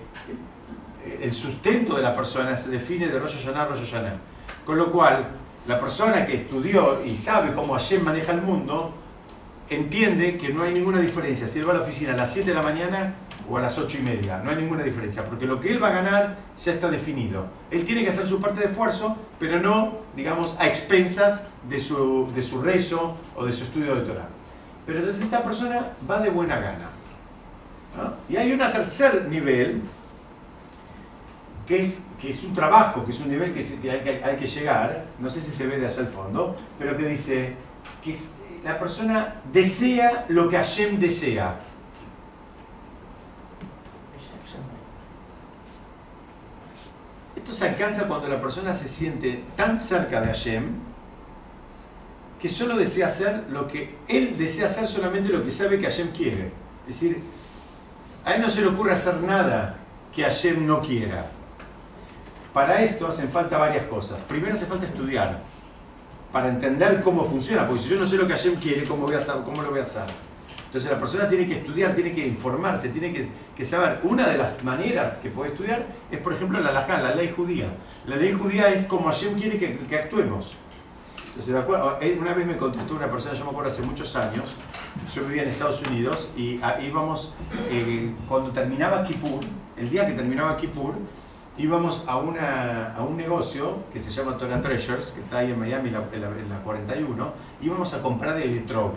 [1.21, 4.17] el sustento de la persona se define de Rosh Hashanah a Rosh Hashanah.
[4.65, 5.27] Con lo cual,
[5.67, 8.93] la persona que estudió y sabe cómo Hashem maneja el mundo,
[9.69, 11.47] entiende que no hay ninguna diferencia.
[11.47, 13.15] Si él va a la oficina a las 7 de la mañana
[13.49, 14.41] o a las 8 y media.
[14.43, 17.45] No hay ninguna diferencia, porque lo que él va a ganar ya está definido.
[17.71, 22.31] Él tiene que hacer su parte de esfuerzo, pero no, digamos, a expensas de su,
[22.33, 24.27] de su rezo o de su estudio de Torah.
[24.85, 26.89] Pero entonces esta persona va de buena gana.
[28.29, 29.81] Y hay un tercer nivel,
[31.65, 33.61] que es, que es un trabajo, que es un nivel que,
[34.23, 37.55] hay, que llegar, no sé si se ve de allá al fondo, pero que dice
[38.03, 38.15] que
[38.63, 41.57] la persona desea lo que Hashem desea.
[47.45, 50.63] Esto se alcanza cuando la persona se siente tan cerca de Hashem
[52.41, 56.07] que solo desea hacer lo que él desea hacer solamente lo que sabe que Hashem
[56.07, 56.51] quiere.
[56.87, 57.21] Es decir,
[58.25, 59.77] a él no se le ocurre hacer nada
[60.11, 61.29] que Hashem no quiera.
[62.51, 64.17] Para esto hacen falta varias cosas.
[64.27, 65.43] Primero hace falta estudiar
[66.31, 69.17] para entender cómo funciona, porque si yo no sé lo que Hashem quiere, ¿cómo, voy
[69.17, 70.05] a saber, cómo lo voy a hacer?
[70.75, 74.01] Entonces la persona tiene que estudiar, tiene que informarse, tiene que, que saber.
[74.03, 77.67] Una de las maneras que puede estudiar es, por ejemplo, la halajá, la ley judía.
[78.05, 80.53] La ley judía es como Hashem quiere que, que actuemos.
[81.29, 84.13] Entonces, de acuerdo, eh, una vez me contestó una persona, yo me acuerdo hace muchos
[84.17, 84.53] años,
[85.13, 87.33] yo vivía en Estados Unidos y íbamos,
[87.71, 89.45] eh, cuando terminaba Kippur,
[89.77, 90.95] el día que terminaba Kippur,
[91.57, 95.57] íbamos a, una, a un negocio que se llama Torah Treasures, que está ahí en
[95.59, 98.91] Miami, en la, en la- en la 41, íbamos a comprar el electrog.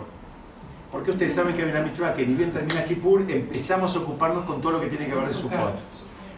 [0.91, 4.45] Porque ustedes saben que hay una mitzvah que ni bien termina Kippur, empezamos a ocuparnos
[4.45, 5.75] con todo lo que tiene que ver de Sukkot.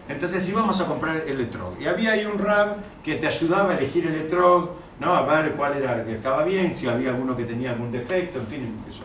[0.10, 1.80] Entonces íbamos a comprar el electrog.
[1.80, 5.16] Y había ahí un rab que te ayudaba a elegir el electrog, ¿no?
[5.16, 8.48] a ver cuál era que estaba bien, si había alguno que tenía algún defecto, en
[8.48, 9.04] fin, eso.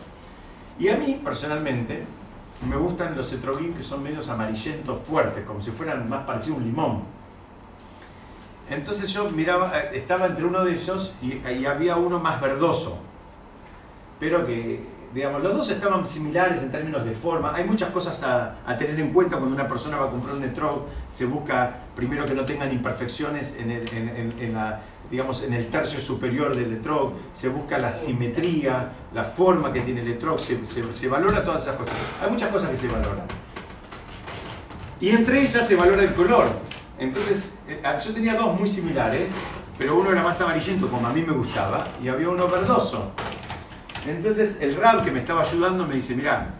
[0.77, 2.03] Y a mí, personalmente,
[2.67, 6.61] me gustan los etrogim que son medios amarillentos fuertes, como si fueran más parecidos a
[6.61, 7.03] un limón.
[8.69, 12.99] Entonces yo miraba, eh, estaba entre uno de esos y, y había uno más verdoso.
[14.19, 17.55] Pero que, digamos, los dos estaban similares en términos de forma.
[17.55, 20.43] Hay muchas cosas a, a tener en cuenta cuando una persona va a comprar un
[20.43, 20.85] etrog.
[21.09, 23.85] Se busca primero que no tengan imperfecciones en el,
[25.09, 27.13] digamos, en el tercio superior del etrog.
[27.33, 30.39] Se busca la simetría, la forma que tiene el etrog.
[30.39, 31.95] Se, se, se valora todas esas cosas.
[32.21, 33.25] Hay muchas cosas que se valoran.
[34.99, 36.47] Y entre ellas se valora el color.
[36.99, 39.35] Entonces, eh, yo tenía dos muy similares,
[39.77, 43.11] pero uno era más amarillento como a mí me gustaba y había uno verdoso.
[44.07, 46.53] Entonces el rab que me estaba ayudando me dice, mira,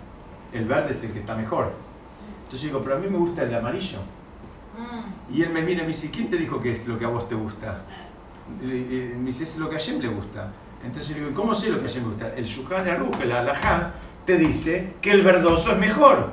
[0.53, 1.71] el verde es el que está mejor.
[2.43, 3.99] Entonces yo digo, pero a mí me gusta el amarillo.
[5.33, 7.07] Y él me mira y me dice, ¿quién te dijo que es lo que a
[7.07, 7.81] vos te gusta?
[8.61, 8.65] Y-
[9.17, 10.51] me dice, es lo que a Hashem le gusta.
[10.83, 12.33] Entonces yo digo, ¿y cómo sé lo que a Hashem le gusta?
[12.35, 13.93] El Shulchan Aruch, el Alajá,
[14.25, 16.31] te dice que el verdoso es mejor.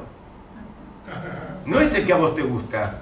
[1.64, 3.00] No es el que a vos te gusta.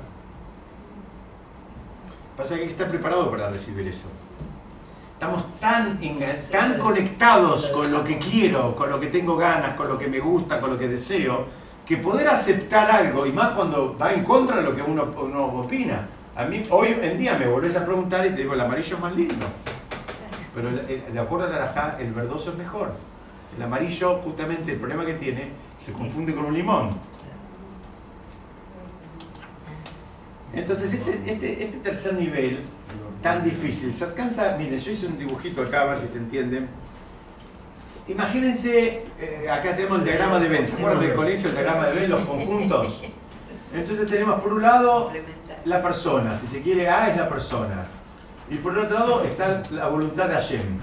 [2.37, 4.09] Pasa que hay que estar preparado para recibir eso.
[5.23, 6.01] Estamos tan,
[6.51, 10.19] tan conectados con lo que quiero, con lo que tengo ganas, con lo que me
[10.19, 11.47] gusta, con lo que deseo,
[11.87, 15.45] que poder aceptar algo, y más cuando va en contra de lo que uno, uno
[15.61, 16.09] opina.
[16.35, 19.01] A mí hoy en día me volvés a preguntar y te digo, el amarillo es
[19.01, 19.47] más lindo.
[20.57, 22.91] Pero el- de acuerdo al arajá, el verdoso es mejor.
[23.57, 26.97] El amarillo, justamente, el problema que tiene, se confunde con un limón.
[30.55, 32.61] Entonces, este, este, este tercer nivel,
[33.23, 36.67] tan difícil, se alcanza, miren, yo hice un dibujito acá, a ver si se entiende.
[38.09, 42.01] Imagínense, eh, acá tenemos el diagrama de Venn, ¿se acuerdan del colegio, el diagrama de
[42.01, 43.03] Venn, los conjuntos?
[43.75, 45.11] Entonces tenemos por un lado
[45.65, 47.87] la persona, si se quiere, A es la persona.
[48.51, 50.79] Y por el otro lado está la voluntad de Hashem.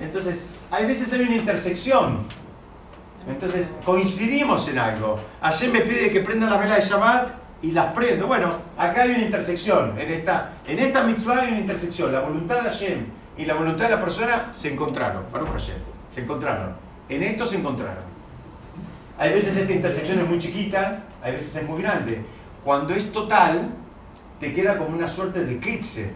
[0.00, 2.20] Entonces, hay veces hay una intersección.
[3.28, 5.20] Entonces, coincidimos en algo.
[5.42, 8.26] Hashem me pide que prenda las velas de Shabbat y las prendo.
[8.26, 9.98] Bueno, acá hay una intersección.
[9.98, 12.12] En esta, en esta mitzvah hay una intersección.
[12.12, 13.06] La voluntad de Hashem
[13.36, 15.24] y la voluntad de la persona se encontraron.
[15.32, 15.76] Baruch Hashem.
[16.08, 16.74] Se encontraron.
[17.08, 18.10] En esto se encontraron.
[19.18, 22.24] Hay veces esta intersección es muy chiquita, hay veces es muy grande.
[22.64, 23.68] Cuando es total,
[24.38, 26.12] te queda como una suerte de eclipse,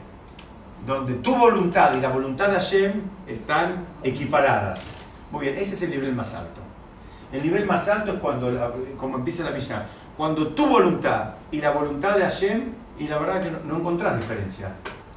[0.87, 2.93] donde tu voluntad y la voluntad de Hashem
[3.27, 4.81] están equiparadas.
[5.31, 6.61] Muy bien, ese es el nivel más alto.
[7.33, 9.87] El nivel más alto es cuando, como empieza la Mishnah,
[10.17, 12.63] cuando tu voluntad y la voluntad de Hashem,
[12.99, 14.73] y la verdad que no, no encontrás diferencia.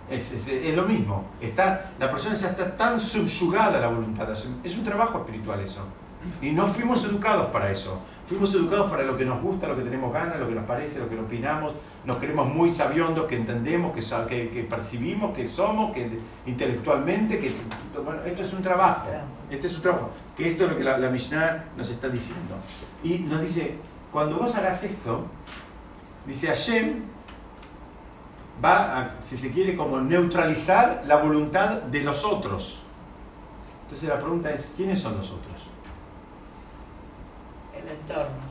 [0.10, 1.26] Es, es- es lo mismo.
[1.42, 4.56] Está, la persona ya está tan subyugada a la voluntad de Hashem.
[4.64, 5.82] Es un trabajo espiritual eso.
[6.42, 8.00] Y no fuimos educados para eso.
[8.28, 11.00] Fuimos educados para lo que nos gusta, lo que tenemos ganas, lo que nos parece,
[11.00, 11.74] lo que opinamos.
[12.04, 17.54] Nos creemos muy sabiondos, que entendemos, que, que, que percibimos, que somos, que intelectualmente, que
[18.04, 19.08] bueno, esto es un trabajo.
[19.50, 20.10] Este es un trabajo.
[20.36, 22.56] Que esto es lo que la, la Mishnah nos está diciendo.
[23.04, 23.76] Y nos dice,
[24.12, 25.26] cuando vos hagas esto,
[26.26, 27.04] dice Hashem
[28.64, 32.84] va a, si se quiere, como neutralizar la voluntad de los otros.
[33.84, 35.68] Entonces la pregunta es, ¿quiénes son los otros?
[37.74, 38.48] El entorno.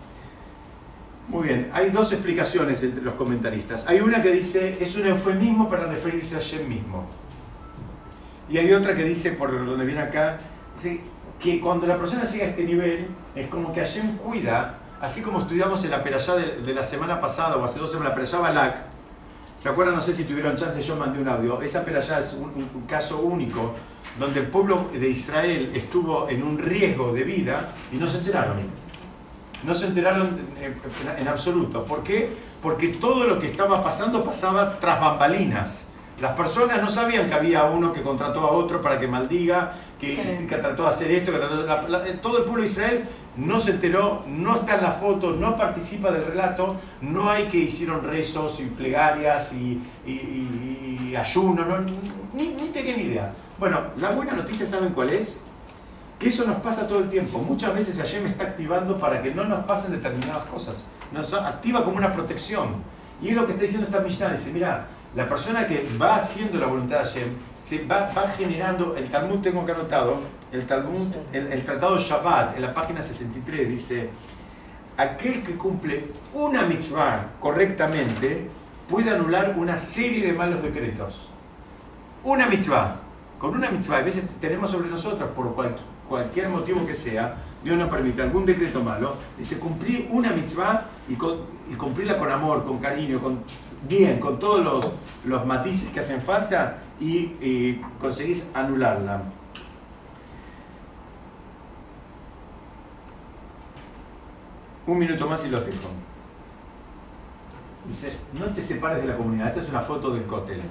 [1.29, 3.87] Muy bien, hay dos explicaciones entre los comentaristas.
[3.89, 7.05] Hay una que dice, es un eufemismo para referirse a Hashem mismo.
[8.49, 10.39] Y hay otra que dice, por donde viene acá,
[10.77, 11.01] dice
[11.41, 15.41] que cuando la persona llega a este nivel, es como que Hashem cuida, así como
[15.41, 18.39] estudiamos en la perashá de, de la semana pasada o hace dos semanas, la perashá
[18.39, 18.77] Balak.
[19.57, 19.95] ¿Se acuerdan?
[19.95, 21.63] No sé si tuvieron chance, yo mandé un audio.
[21.63, 23.75] Esa perashá es un, un- un caso único,
[24.19, 28.57] donde el pueblo de Israel estuvo en un riesgo de vida y no se enteraron.
[29.65, 30.39] No se enteraron
[31.19, 31.85] en, absoluto.
[31.85, 32.37] ¿Por qué?
[32.63, 35.89] Porque todo lo que estaba pasando pasaba tras bambalinas.
[36.21, 40.47] Las personas no sabían que había uno que contrató a otro para que maldiga, que,
[40.49, 43.05] que trató de hacer esto, que trató la- la- todo el pueblo de Israel
[43.37, 47.59] no se enteró, no está en la foto, no participa del relato, no hay que
[47.59, 49.83] hicieron rezos y plegarias y,
[51.17, 53.33] ayuno, no, ni, ni tenían idea.
[53.59, 55.39] Bueno, la buena noticia, ¿saben cuál es?
[56.19, 57.39] Que eso nos pasa todo el tiempo.
[57.39, 60.85] Muchas veces Hashem está activando para que no nos pasen determinadas cosas.
[61.13, 62.77] Nos activa como una protección.
[63.23, 64.31] Y es lo que está diciendo esta Mishnah.
[64.31, 67.29] Dice, mira, la persona que va haciendo la voluntad de Hashem,
[67.61, 70.19] se va, va generando, el Talmud tengo acá anotado,
[70.53, 74.11] el Talmud, el, el Tratado Shabbat, en la página 63, dice,
[74.97, 78.49] aquel que cumple una mitzvah correctamente
[78.89, 81.29] puede anular una serie de malos decretos.
[82.23, 82.97] Una mitzvah.
[83.39, 85.77] Con una mitzvah, a veces tenemos sobre nosotros, por cual-
[86.09, 91.15] cualquier motivo que sea, Dios nos permite algún decreto malo, dice cumplir una mitzvah y,
[91.15, 91.41] con-
[91.71, 93.41] y cumplirla con amor, con cariño, con
[93.87, 94.93] bien, con todos los,
[95.25, 99.23] los matices que hacen falta y, conseguís anularla.
[104.87, 105.89] Un minuto más y los dejo.
[107.89, 109.49] Dice, no te separes de la comunidad.
[109.49, 110.63] Esta es una foto del cótel.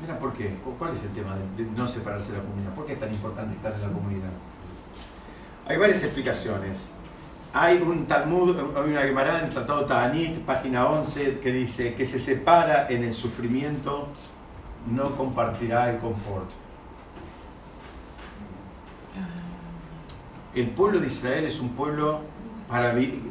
[0.00, 0.56] Mira, ¿por qué?
[0.78, 2.74] ¿Cuál es el tema de no separarse de la comunidad?
[2.74, 4.30] ¿Por qué es tan importante estar en la comunidad?
[5.66, 6.92] Hay varias explicaciones.
[7.52, 9.86] Hay un Talmud, hay una Gemara en el Tratado
[10.44, 14.08] página 11, que dice que se separa en el sufrimiento,
[14.86, 16.50] no compartirá el confort.
[20.54, 22.20] El pueblo de Israel es un pueblo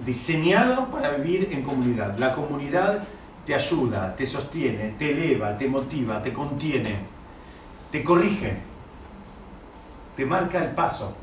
[0.03, 2.17] diseñado para vivir en comunidad.
[2.17, 3.03] La comunidad
[3.45, 6.97] te ayuda, te sostiene, te eleva, te motiva, te contiene,
[7.91, 8.57] te corrige,
[10.15, 11.15] te marca el paso.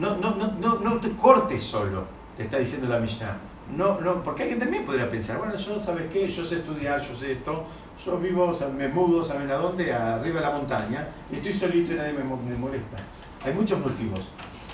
[0.00, 2.04] No, no, no, no, te cortes solo,
[2.36, 3.36] te está diciendo la Mishnah.
[3.76, 6.28] No, no, porque alguien también podría pensar, bueno, yo, ¿sabes qué?
[6.28, 7.64] Yo sé estudiar, yo sé esto,
[8.04, 9.92] yo vivo, me mudo, ¿saben a dónde?
[9.92, 12.96] Arriba de la montaña, estoy solito y nadie me, mo- me molesta.
[13.44, 14.20] Hay muchos motivos.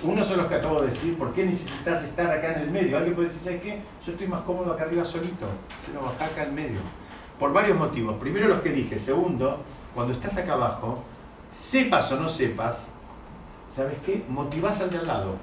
[0.02, 2.96] Uno son los que acabo de decir, ¿por qué necesitas estar acá en el medio?
[2.96, 3.80] Alguien puede decir, ¿sabes qué?
[4.04, 5.46] Yo estoy más cómodo acá arriba solito,
[5.86, 6.80] sino acá, acá en medio.
[7.38, 8.16] Por varios motivos.
[8.18, 8.98] Primero los que dije.
[8.98, 9.60] Segundo,
[9.94, 11.02] cuando estás acá abajo,
[11.52, 12.92] sepas o no sepas,
[13.72, 14.24] ¿sabes qué?
[14.28, 15.34] Motivás al de al lado.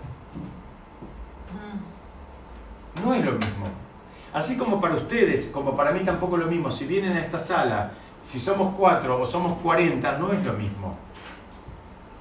[3.03, 3.65] No es lo mismo.
[4.33, 7.39] Así como para ustedes, como para mí tampoco es lo mismo, si vienen a esta
[7.39, 7.91] sala,
[8.23, 10.95] si somos cuatro o somos 40, no es lo mismo.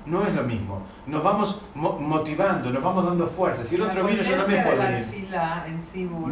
[0.06, 0.82] No es lo mismo.
[1.06, 3.62] Nos vamos mo- motivando, nos vamos dando fuerza.
[3.64, 5.04] Si el otro vino, yo también puedo venir.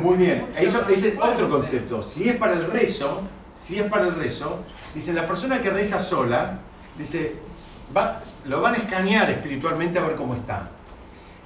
[0.03, 2.03] Muy bien, eso, ese es otro concepto.
[2.03, 3.23] Si es para el rezo,
[3.55, 4.61] si es para el rezo,
[4.95, 6.59] dice la persona que reza sola,
[6.97, 7.37] dice,
[7.95, 10.69] va, lo van a escanear espiritualmente a ver cómo está.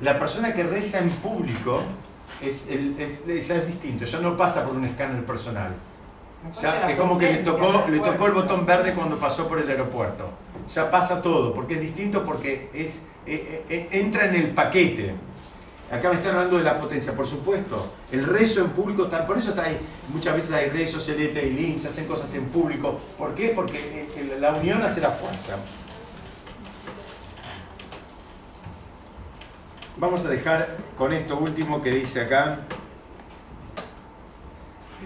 [0.01, 1.83] La persona que reza en público
[2.43, 5.73] es, el- es- ya es distinto, ya no pasa por un escáner personal.
[6.63, 9.69] Ya, es como que le tocó, le tocó el botón verde cuando pasó por el
[9.69, 10.31] aeropuerto.
[10.75, 15.15] Ya pasa todo, porque es distinto, porque es, eh, eh, entra en el paquete.
[15.93, 17.93] Acá me están hablando de la potencia, por supuesto.
[18.13, 19.77] El rezo en público, tal, por eso está ahí,
[20.15, 22.99] muchas veces hay rezos, celete y lim, se hacen cosas en público.
[23.19, 23.49] ¿Por qué?
[23.49, 25.57] Porque eh, eh, la unión hace la fuerza.
[30.01, 32.61] Vamos a dejar con esto último que dice acá.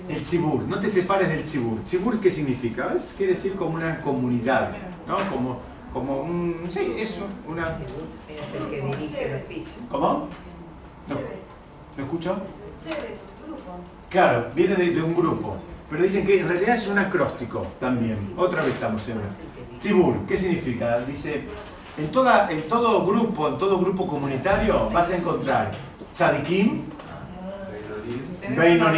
[0.08, 1.82] El tzibur, no te separes del tzibur.
[1.84, 2.94] ¿Tzibur qué significa?
[2.96, 4.70] Es, quiere decir como una comunidad,
[5.08, 5.28] ¿no?
[5.30, 5.58] Como,
[5.92, 6.66] como un...
[6.68, 7.26] Sí, eso.
[8.28, 9.64] Es el que.
[9.90, 10.28] ¿Cómo?
[11.08, 11.14] No,
[11.96, 12.40] ¿Lo escucho?
[14.10, 15.56] Claro, viene de, de un grupo.
[15.90, 18.16] pero dicen que en realidad es un acróstico también.
[18.36, 19.26] Otra vez estamos en una.
[19.76, 21.00] Tzibur, ¿qué significa?
[21.00, 21.44] Dice,
[21.98, 25.70] en, toda, en todo grupo, en todo grupo comunitario vas a encontrar
[26.12, 26.82] tzadikim
[28.78, 28.94] más.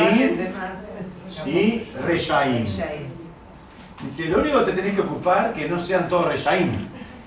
[1.47, 2.64] y reshaim.
[4.03, 6.70] Dice, lo único que te tenés que ocupar que no sean todos reshaim,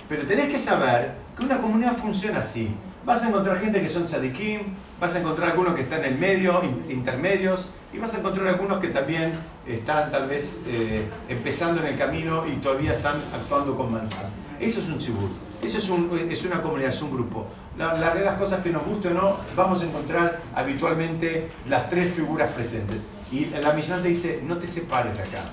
[0.07, 2.69] pero tenés que saber que una comunidad funciona así.
[3.05, 4.59] Vas a encontrar gente que son tzadikim,
[4.99, 8.47] vas a encontrar algunos que están en el medio, in- intermedios, y vas a encontrar
[8.47, 9.33] algunos que también
[9.65, 14.27] están tal vez eh, empezando en el camino y todavía están actuando con maldad.
[14.59, 15.29] Eso es un chibur,
[15.63, 17.47] eso es, un- es una comunidad, es un grupo.
[17.77, 22.13] La, la- las cosas que nos gusten o no, vamos a encontrar habitualmente las tres
[22.13, 23.05] figuras presentes.
[23.31, 25.43] Y la Mishnah te dice, no te separes de acá.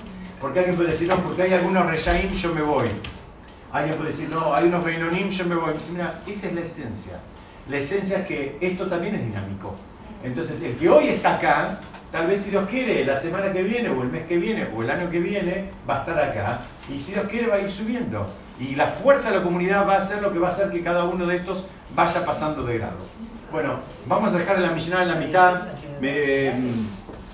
[0.41, 2.89] Porque alguien puede decir, no, porque hay algunos Reshaim, yo me voy.
[3.73, 5.75] Alguien puede decir, no, hay unos Beinonim, yo me voy.
[5.75, 7.13] Dice, Mira, esa es la esencia.
[7.69, 9.75] La esencia es que esto también es dinámico.
[10.25, 11.81] Entonces, el que hoy está acá,
[12.11, 14.83] tal vez si Dios quiere, la semana que viene, o el mes que viene, o
[14.83, 16.61] el año que viene, va a estar acá.
[16.93, 18.27] Y si Dios quiere, va a ir subiendo.
[18.59, 20.83] Y la fuerza de la comunidad va a ser lo que va a hacer que
[20.83, 22.97] cada uno de estos vaya pasando de grado.
[23.53, 25.63] Bueno, vamos a dejar la Mishnah en la mitad.
[26.01, 26.53] Me,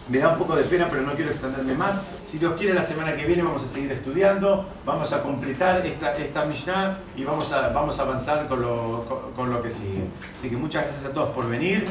[0.09, 2.05] me da un poco de pena, pero no quiero extenderme más.
[2.23, 6.15] Si Dios quiere, la semana que viene vamos a seguir estudiando, vamos a completar esta,
[6.17, 10.05] esta Mishnah y vamos a, vamos a avanzar con lo, con, con lo que sigue.
[10.37, 11.87] Así que muchas gracias a todos por venir.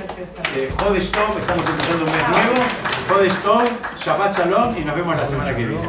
[0.56, 2.68] Eh, Jodesh Tov, estamos empezando un mes nuevo.
[3.10, 3.64] Jodesh Tov,
[3.98, 5.88] Shabbat Shalom y nos vemos la semana que viene.